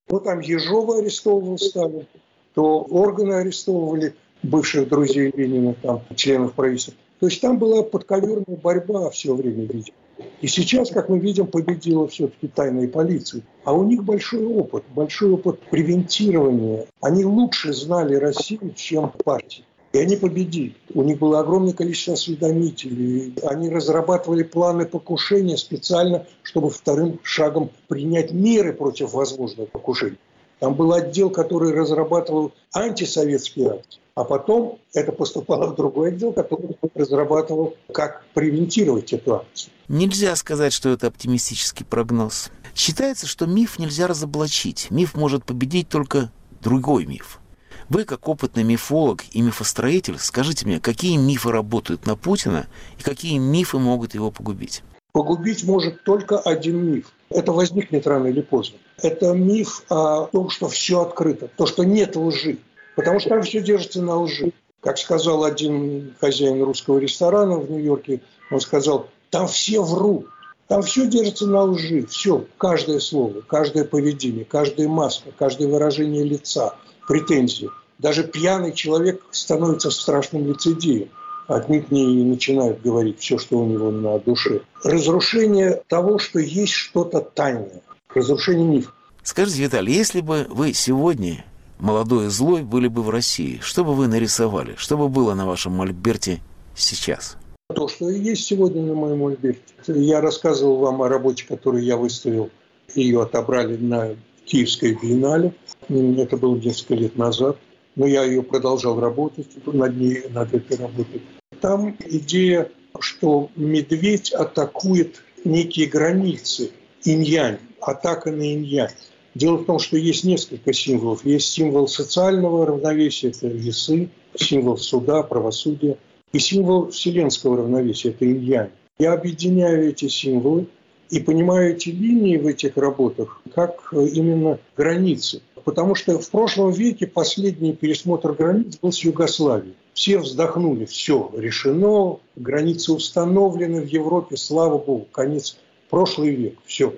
То 0.07 0.21
там 0.21 0.41
Ежова 0.41 0.99
арестовывал 0.99 1.59
Сталин, 1.59 2.07
то 2.55 2.83
органы 2.83 3.35
арестовывали 3.35 4.15
бывших 4.43 4.89
друзей 4.89 5.33
Ленина, 5.35 5.75
там, 5.75 6.03
членов 6.15 6.53
правительства. 6.53 6.95
То 7.21 7.27
есть 7.27 7.41
там 7.41 7.59
была 7.59 7.83
подковерная 7.83 8.57
борьба 8.63 9.11
все 9.11 9.35
время, 9.35 9.67
видимо. 9.67 9.97
И 10.41 10.47
сейчас, 10.47 10.91
как 10.91 11.09
мы 11.09 11.19
видим, 11.19 11.47
победила 11.47 12.09
все-таки 12.09 12.49
тайная 12.49 12.89
полиция. 12.89 13.43
А 13.65 13.75
у 13.75 13.85
них 13.85 14.05
большой 14.05 14.45
опыт, 14.45 14.85
большой 14.95 15.33
опыт 15.33 15.61
превентирования. 15.71 16.87
Они 17.01 17.25
лучше 17.25 17.73
знали 17.73 18.15
Россию, 18.15 18.73
чем 18.75 19.11
партии. 19.25 19.65
И 19.93 19.99
они 19.99 20.17
победили. 20.17 20.75
У 20.95 21.03
них 21.03 21.19
было 21.19 21.41
огромное 21.41 21.73
количество 21.73 22.15
осведомителей. 22.15 23.35
Они 23.43 23.69
разрабатывали 23.69 24.43
планы 24.43 24.87
покушения 24.87 25.57
специально, 25.57 26.27
чтобы 26.43 26.71
вторым 26.71 27.19
шагом 27.23 27.71
принять 27.89 28.33
меры 28.33 28.73
против 28.73 29.13
возможного 29.13 29.67
покушения. 29.67 30.19
Там 30.61 30.75
был 30.75 30.93
отдел, 30.93 31.31
который 31.31 31.73
разрабатывал 31.73 32.53
антисоветские 32.73 33.71
акции. 33.71 34.01
А 34.15 34.25
потом 34.25 34.79
это 34.93 35.11
поступало 35.13 35.73
в 35.73 35.77
другой 35.77 36.11
отдел, 36.11 36.33
который 36.33 36.77
разрабатывал, 36.95 37.75
как 37.93 38.23
превентировать 38.35 39.13
эту 39.15 39.37
акцию. 39.37 39.73
Нельзя 39.89 40.37
сказать, 40.37 40.75
что 40.75 40.91
это 40.91 41.07
оптимистический 41.07 41.87
прогноз. 41.87 42.51
Считается, 42.75 43.27
что 43.27 43.47
миф 43.47 43.79
нельзя 43.79 44.07
разоблачить. 44.07 44.89
Миф 44.91 45.15
может 45.15 45.45
победить 45.45 45.89
только 45.89 46.31
другой 46.63 47.07
миф. 47.07 47.41
Вы, 47.89 48.05
как 48.05 48.29
опытный 48.29 48.63
мифолог 48.63 49.25
и 49.33 49.41
мифостроитель, 49.41 50.19
скажите 50.19 50.67
мне, 50.67 50.79
какие 50.79 51.17
мифы 51.17 51.51
работают 51.51 52.07
на 52.07 52.15
Путина 52.15 52.67
и 52.99 53.03
какие 53.03 53.39
мифы 53.39 53.79
могут 53.79 54.15
его 54.15 54.31
погубить? 54.31 54.83
Погубить 55.13 55.65
может 55.65 56.05
только 56.05 56.39
один 56.39 56.85
миф. 56.85 57.13
Это 57.31 57.53
возникнет 57.53 58.07
рано 58.07 58.27
или 58.27 58.43
поздно. 58.43 58.79
Это 59.03 59.33
миф 59.33 59.83
о 59.89 60.27
том, 60.27 60.51
что 60.51 60.69
все 60.69 61.03
открыто, 61.03 61.49
то, 61.57 61.67
что 61.67 61.85
нет 61.85 62.17
лжи. 62.17 62.59
Потому 62.97 63.21
что 63.21 63.31
там 63.31 63.43
все 63.43 63.61
держится 63.61 64.03
на 64.03 64.21
лжи. 64.21 64.53
Как 64.81 64.99
сказал 64.99 65.45
один 65.45 66.15
хозяин 66.21 66.63
русского 66.63 66.99
ресторана 66.99 67.59
в 67.59 67.71
Нью-Йорке, 67.71 68.21
он 68.51 68.61
сказал, 68.61 69.09
там 69.31 69.47
все 69.47 69.83
врут. 69.83 70.27
Там 70.69 70.83
все 70.83 71.07
держится 71.07 71.47
на 71.47 71.65
лжи, 71.65 72.07
все, 72.07 72.47
каждое 72.57 73.01
слово, 73.01 73.41
каждое 73.41 73.85
поведение, 73.85 74.45
каждая 74.45 74.87
маска, 74.87 75.31
каждое 75.37 75.67
выражение 75.67 76.23
лица, 76.23 76.77
претензии. 77.09 77.69
Даже 77.99 78.23
пьяный 78.23 78.73
человек 78.73 79.21
становится 79.33 79.91
страшным 79.91 80.47
лицедеем. 80.47 81.09
Отнюдь 81.49 81.91
не 81.91 82.23
начинает 82.23 82.81
говорить 82.83 83.19
все, 83.19 83.37
что 83.37 83.59
у 83.59 83.67
него 83.67 83.91
на 83.91 84.21
душе. 84.21 84.61
Разрушение 84.85 85.83
того, 85.89 86.19
что 86.19 86.39
есть 86.39 86.73
что-то 86.73 87.21
тайное. 87.21 87.83
Разрушение 88.15 88.67
мифа. 88.67 88.91
Скажите, 89.23 89.63
Виталий, 89.63 89.95
если 89.95 90.21
бы 90.21 90.47
вы 90.49 90.73
сегодня, 90.73 91.45
молодой 91.79 92.27
и 92.27 92.29
злой, 92.29 92.63
были 92.63 92.89
бы 92.89 93.03
в 93.03 93.11
России, 93.11 93.61
что 93.63 93.85
бы 93.85 93.95
вы 93.95 94.09
нарисовали? 94.09 94.75
Что 94.77 94.97
бы 94.97 95.09
было 95.09 95.35
на 95.35 95.47
вашем 95.47 95.73
мольберте 95.73 96.41
сейчас? 96.75 97.37
То, 97.75 97.87
что 97.87 98.11
и 98.11 98.19
есть 98.19 98.45
сегодня 98.45 98.83
на 98.83 98.95
моем 98.95 99.19
мольберте. 99.21 99.61
Я 99.87 100.21
рассказывал 100.21 100.79
вам 100.79 101.03
о 101.03 101.09
работе, 101.09 101.45
которую 101.47 101.85
я 101.85 101.97
выставил. 101.97 102.51
Ее 102.95 103.23
отобрали 103.23 103.77
на 103.77 104.17
Киевской 104.45 104.99
биеннале. 105.01 105.55
Это 105.89 106.37
было 106.37 106.57
несколько 106.57 106.95
лет 106.95 107.17
назад. 107.17 107.59
Но 107.95 108.07
я 108.07 108.25
ее 108.25 108.43
продолжал 108.43 108.99
работать 108.99 109.47
над 109.67 109.97
ней, 109.97 110.25
над 110.31 110.53
этой 110.53 110.77
работой. 110.77 111.23
Там 111.61 111.97
идея, 112.07 112.71
что 112.99 113.51
медведь 113.55 114.33
атакует 114.33 115.23
некие 115.45 115.87
границы 115.87 116.71
инь-янь, 117.05 117.59
атака 117.81 118.31
на 118.31 118.55
инь-янь. 118.55 118.91
Дело 119.35 119.57
в 119.59 119.65
том, 119.65 119.79
что 119.79 119.97
есть 119.97 120.25
несколько 120.25 120.73
символов. 120.73 121.25
Есть 121.25 121.51
символ 121.53 121.87
социального 121.87 122.67
равновесия, 122.67 123.29
это 123.29 123.47
весы, 123.47 124.09
символ 124.37 124.77
суда, 124.77 125.23
правосудия, 125.23 125.99
и 126.33 126.39
символ 126.39 126.91
вселенского 126.91 127.59
равновесия, 127.59 128.11
это 128.11 128.25
инь-янь. 128.25 128.71
Я 128.99 129.13
объединяю 129.13 129.89
эти 129.89 130.09
символы 130.09 130.67
и 131.11 131.21
понимаю 131.21 131.75
эти 131.75 131.89
линии 131.89 132.37
в 132.37 132.47
этих 132.47 132.77
работах 132.77 133.41
как 133.55 133.93
именно 133.93 134.59
границы. 134.77 135.43
Потому 135.65 135.95
что 135.95 136.19
в 136.19 136.31
прошлом 136.31 136.71
веке 136.73 137.07
последний 137.07 137.73
пересмотр 137.75 138.33
границ 138.33 138.79
был 138.81 138.93
с 138.93 139.01
Югославией. 139.01 139.75
Все 139.93 140.19
вздохнули, 140.19 140.87
все 140.87 141.31
решено, 141.37 142.19
границы 142.37 142.93
установлены 142.93 143.83
в 143.83 143.87
Европе, 143.87 144.37
слава 144.37 144.79
богу, 144.79 145.07
конец, 145.13 145.59
прошлый 145.91 146.35
век, 146.35 146.55
все. 146.65 146.95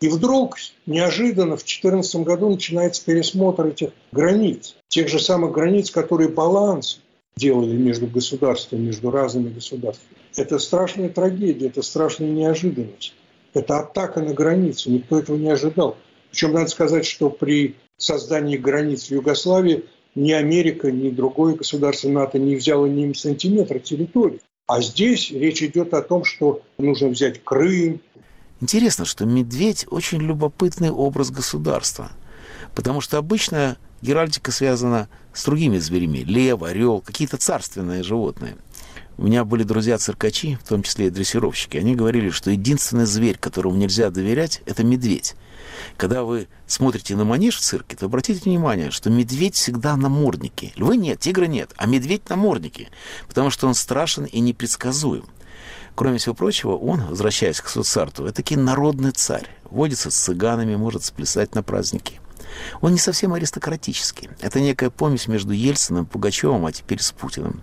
И 0.00 0.08
вдруг, 0.08 0.56
неожиданно, 0.84 1.56
в 1.56 1.64
2014 1.64 2.16
году 2.16 2.50
начинается 2.50 3.04
пересмотр 3.04 3.66
этих 3.68 3.90
границ, 4.12 4.76
тех 4.88 5.08
же 5.08 5.18
самых 5.18 5.52
границ, 5.52 5.90
которые 5.90 6.28
баланс 6.28 7.00
делали 7.36 7.76
между 7.76 8.06
государствами, 8.06 8.86
между 8.86 9.10
разными 9.10 9.52
государствами. 9.52 10.16
Это 10.36 10.58
страшная 10.58 11.08
трагедия, 11.08 11.68
это 11.68 11.82
страшная 11.82 12.28
неожиданность. 12.28 13.14
Это 13.54 13.78
атака 13.78 14.20
на 14.20 14.34
границу, 14.34 14.90
никто 14.90 15.18
этого 15.18 15.36
не 15.36 15.48
ожидал. 15.48 15.96
Причем 16.30 16.52
надо 16.52 16.68
сказать, 16.68 17.06
что 17.06 17.30
при 17.30 17.76
создании 17.96 18.58
границ 18.58 19.06
в 19.06 19.10
Югославии 19.10 19.84
ни 20.14 20.32
Америка, 20.32 20.90
ни 20.90 21.08
другое 21.08 21.54
государство 21.54 22.08
НАТО 22.10 22.38
не 22.38 22.56
взяло 22.56 22.84
ни 22.84 23.10
сантиметра 23.14 23.78
территории. 23.78 24.40
А 24.66 24.82
здесь 24.82 25.30
речь 25.30 25.62
идет 25.62 25.94
о 25.94 26.02
том, 26.02 26.24
что 26.24 26.62
нужно 26.76 27.08
взять 27.08 27.42
Крым. 27.44 28.00
Интересно, 28.60 29.04
что 29.04 29.26
медведь 29.26 29.86
очень 29.90 30.18
любопытный 30.18 30.90
образ 30.90 31.30
государства. 31.30 32.10
Потому 32.74 33.00
что 33.00 33.18
обычно 33.18 33.76
геральдика 34.00 34.50
связана 34.50 35.08
с 35.34 35.44
другими 35.44 35.78
зверями. 35.78 36.18
Лев, 36.18 36.62
орел, 36.62 37.00
какие-то 37.00 37.36
царственные 37.36 38.02
животные. 38.02 38.56
У 39.18 39.24
меня 39.24 39.44
были 39.44 39.62
друзья-циркачи, 39.62 40.58
в 40.62 40.68
том 40.68 40.82
числе 40.82 41.06
и 41.06 41.10
дрессировщики. 41.10 41.78
Они 41.78 41.94
говорили, 41.94 42.30
что 42.30 42.50
единственный 42.50 43.06
зверь, 43.06 43.38
которому 43.38 43.76
нельзя 43.76 44.10
доверять, 44.10 44.62
это 44.66 44.84
медведь. 44.84 45.34
Когда 45.96 46.22
вы 46.22 46.48
смотрите 46.66 47.16
на 47.16 47.24
манеж 47.24 47.56
в 47.56 47.60
цирке, 47.60 47.96
то 47.96 48.06
обратите 48.06 48.40
внимание, 48.40 48.90
что 48.90 49.08
медведь 49.08 49.54
всегда 49.54 49.96
на 49.96 50.08
морднике. 50.08 50.72
Львы 50.76 50.96
нет, 50.96 51.20
тигра 51.20 51.46
нет, 51.46 51.72
а 51.76 51.86
медведь 51.86 52.28
на 52.28 52.36
морднике, 52.36 52.88
потому 53.26 53.50
что 53.50 53.66
он 53.66 53.74
страшен 53.74 54.24
и 54.24 54.40
непредсказуем. 54.40 55.24
Кроме 55.96 56.18
всего 56.18 56.34
прочего, 56.34 56.76
он, 56.76 57.06
возвращаясь 57.06 57.60
к 57.62 57.68
Суцарту, 57.68 58.26
это 58.26 58.34
таки 58.34 58.54
народный 58.54 59.12
царь. 59.12 59.48
Водится 59.64 60.10
с 60.10 60.14
цыганами, 60.14 60.76
может 60.76 61.04
сплясать 61.04 61.54
на 61.54 61.62
праздники. 61.62 62.20
Он 62.82 62.92
не 62.92 62.98
совсем 62.98 63.32
аристократический. 63.32 64.28
Это 64.40 64.60
некая 64.60 64.90
помесь 64.90 65.26
между 65.26 65.52
Ельциным, 65.52 66.04
Пугачевым, 66.04 66.66
а 66.66 66.72
теперь 66.72 67.00
с 67.00 67.12
Путиным. 67.12 67.62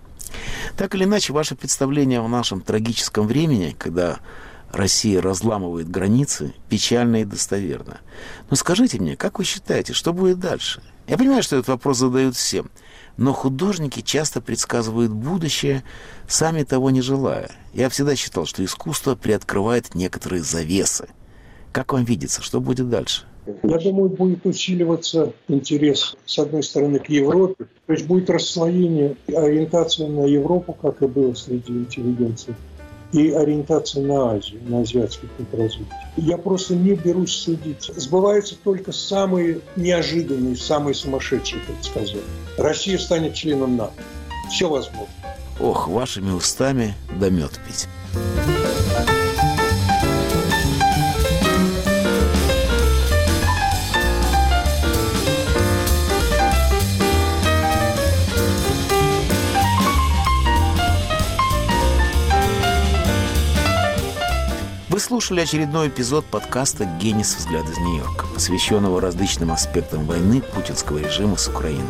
Так 0.76 0.96
или 0.96 1.04
иначе, 1.04 1.32
ваше 1.32 1.54
представление 1.54 2.18
о 2.18 2.26
нашем 2.26 2.60
трагическом 2.60 3.28
времени, 3.28 3.76
когда 3.78 4.18
Россия 4.72 5.22
разламывает 5.22 5.88
границы, 5.88 6.54
печально 6.68 7.22
и 7.22 7.24
достоверно. 7.24 7.98
Но 8.50 8.56
скажите 8.56 8.98
мне, 8.98 9.16
как 9.16 9.38
вы 9.38 9.44
считаете, 9.44 9.92
что 9.92 10.12
будет 10.12 10.40
дальше? 10.40 10.82
Я 11.06 11.16
понимаю, 11.16 11.44
что 11.44 11.54
этот 11.54 11.68
вопрос 11.68 11.98
задают 11.98 12.34
всем, 12.34 12.68
но 13.16 13.32
художники 13.32 14.00
часто 14.00 14.40
предсказывают 14.40 15.12
будущее, 15.12 15.84
сами 16.28 16.62
того 16.62 16.90
не 16.90 17.00
желая. 17.00 17.50
Я 17.72 17.88
всегда 17.88 18.16
считал, 18.16 18.46
что 18.46 18.64
искусство 18.64 19.14
приоткрывает 19.14 19.94
некоторые 19.94 20.42
завесы. 20.42 21.08
Как 21.72 21.92
вам 21.92 22.04
видится, 22.04 22.42
что 22.42 22.60
будет 22.60 22.88
дальше? 22.88 23.24
Я 23.62 23.78
думаю, 23.78 24.08
будет 24.08 24.46
усиливаться 24.46 25.34
интерес, 25.48 26.16
с 26.24 26.38
одной 26.38 26.62
стороны, 26.62 26.98
к 26.98 27.10
Европе, 27.10 27.66
то 27.86 27.92
есть 27.92 28.06
будет 28.06 28.30
расслоение, 28.30 29.16
ориентация 29.28 30.08
на 30.08 30.24
Европу, 30.24 30.72
как 30.72 31.02
и 31.02 31.06
было 31.06 31.34
среди 31.34 31.72
интеллигенции, 31.72 32.54
и 33.14 33.30
ориентация 33.30 34.02
на 34.02 34.32
Азию, 34.32 34.60
на 34.66 34.80
азиатский 34.80 35.28
путь 35.28 35.46
развития. 35.52 36.10
Я 36.16 36.36
просто 36.36 36.74
не 36.74 36.94
берусь 36.94 37.32
судить. 37.32 37.88
Сбываются 37.94 38.56
только 38.56 38.90
самые 38.90 39.60
неожиданные, 39.76 40.56
самые 40.56 40.94
сумасшедшие 40.94 41.62
предсказания. 41.62 42.22
Россия 42.58 42.98
станет 42.98 43.34
членом 43.34 43.76
НАТО. 43.76 44.02
Все 44.50 44.68
возможно. 44.68 45.14
Ох, 45.60 45.86
вашими 45.86 46.32
устами 46.32 46.94
да 47.20 47.30
мед 47.30 47.52
пить. 47.64 47.86
Слушали 65.04 65.40
очередной 65.40 65.88
эпизод 65.88 66.24
подкаста 66.24 66.86
«Генис. 66.98 67.36
Взгляд 67.36 67.68
из 67.68 67.76
Нью-Йорка», 67.76 68.24
посвященного 68.32 69.02
различным 69.02 69.52
аспектам 69.52 70.06
войны 70.06 70.40
путинского 70.40 70.96
режима 70.96 71.36
с 71.36 71.46
Украиной. 71.46 71.84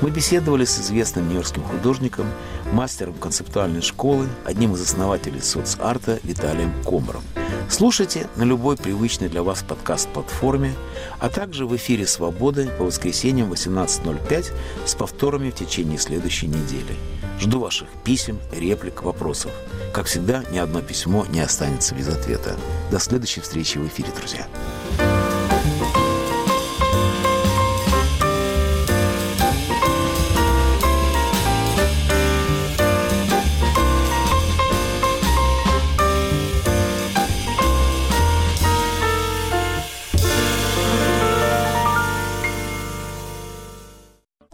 Мы 0.00 0.10
беседовали 0.10 0.64
с 0.64 0.80
известным 0.80 1.28
нью-йоркским 1.28 1.62
художником, 1.62 2.26
мастером 2.72 3.14
концептуальной 3.14 3.82
школы, 3.82 4.26
одним 4.46 4.74
из 4.74 4.80
основателей 4.80 5.42
соцарта 5.42 6.18
Виталием 6.22 6.72
Комаром. 6.84 7.22
Слушайте 7.68 8.26
на 8.36 8.44
любой 8.44 8.76
привычной 8.76 9.28
для 9.28 9.42
вас 9.42 9.62
подкаст-платформе, 9.62 10.74
а 11.18 11.28
также 11.28 11.66
в 11.66 11.76
эфире 11.76 12.06
«Свободы» 12.06 12.70
по 12.78 12.84
воскресеньям 12.84 13.52
18.05 13.52 14.52
с 14.86 14.94
повторами 14.94 15.50
в 15.50 15.54
течение 15.54 15.98
следующей 15.98 16.46
недели. 16.46 16.96
Жду 17.38 17.60
ваших 17.60 17.88
писем, 18.02 18.38
реплик, 18.52 19.02
вопросов. 19.02 19.52
Как 19.92 20.06
всегда, 20.06 20.44
ни 20.50 20.58
одно 20.58 20.80
письмо 20.80 21.26
не 21.30 21.40
останется 21.40 21.94
без 21.94 22.08
ответа. 22.08 22.56
До 22.90 22.98
следующей 22.98 23.40
встречи 23.40 23.78
в 23.78 23.86
эфире, 23.86 24.08
друзья. 24.18 24.46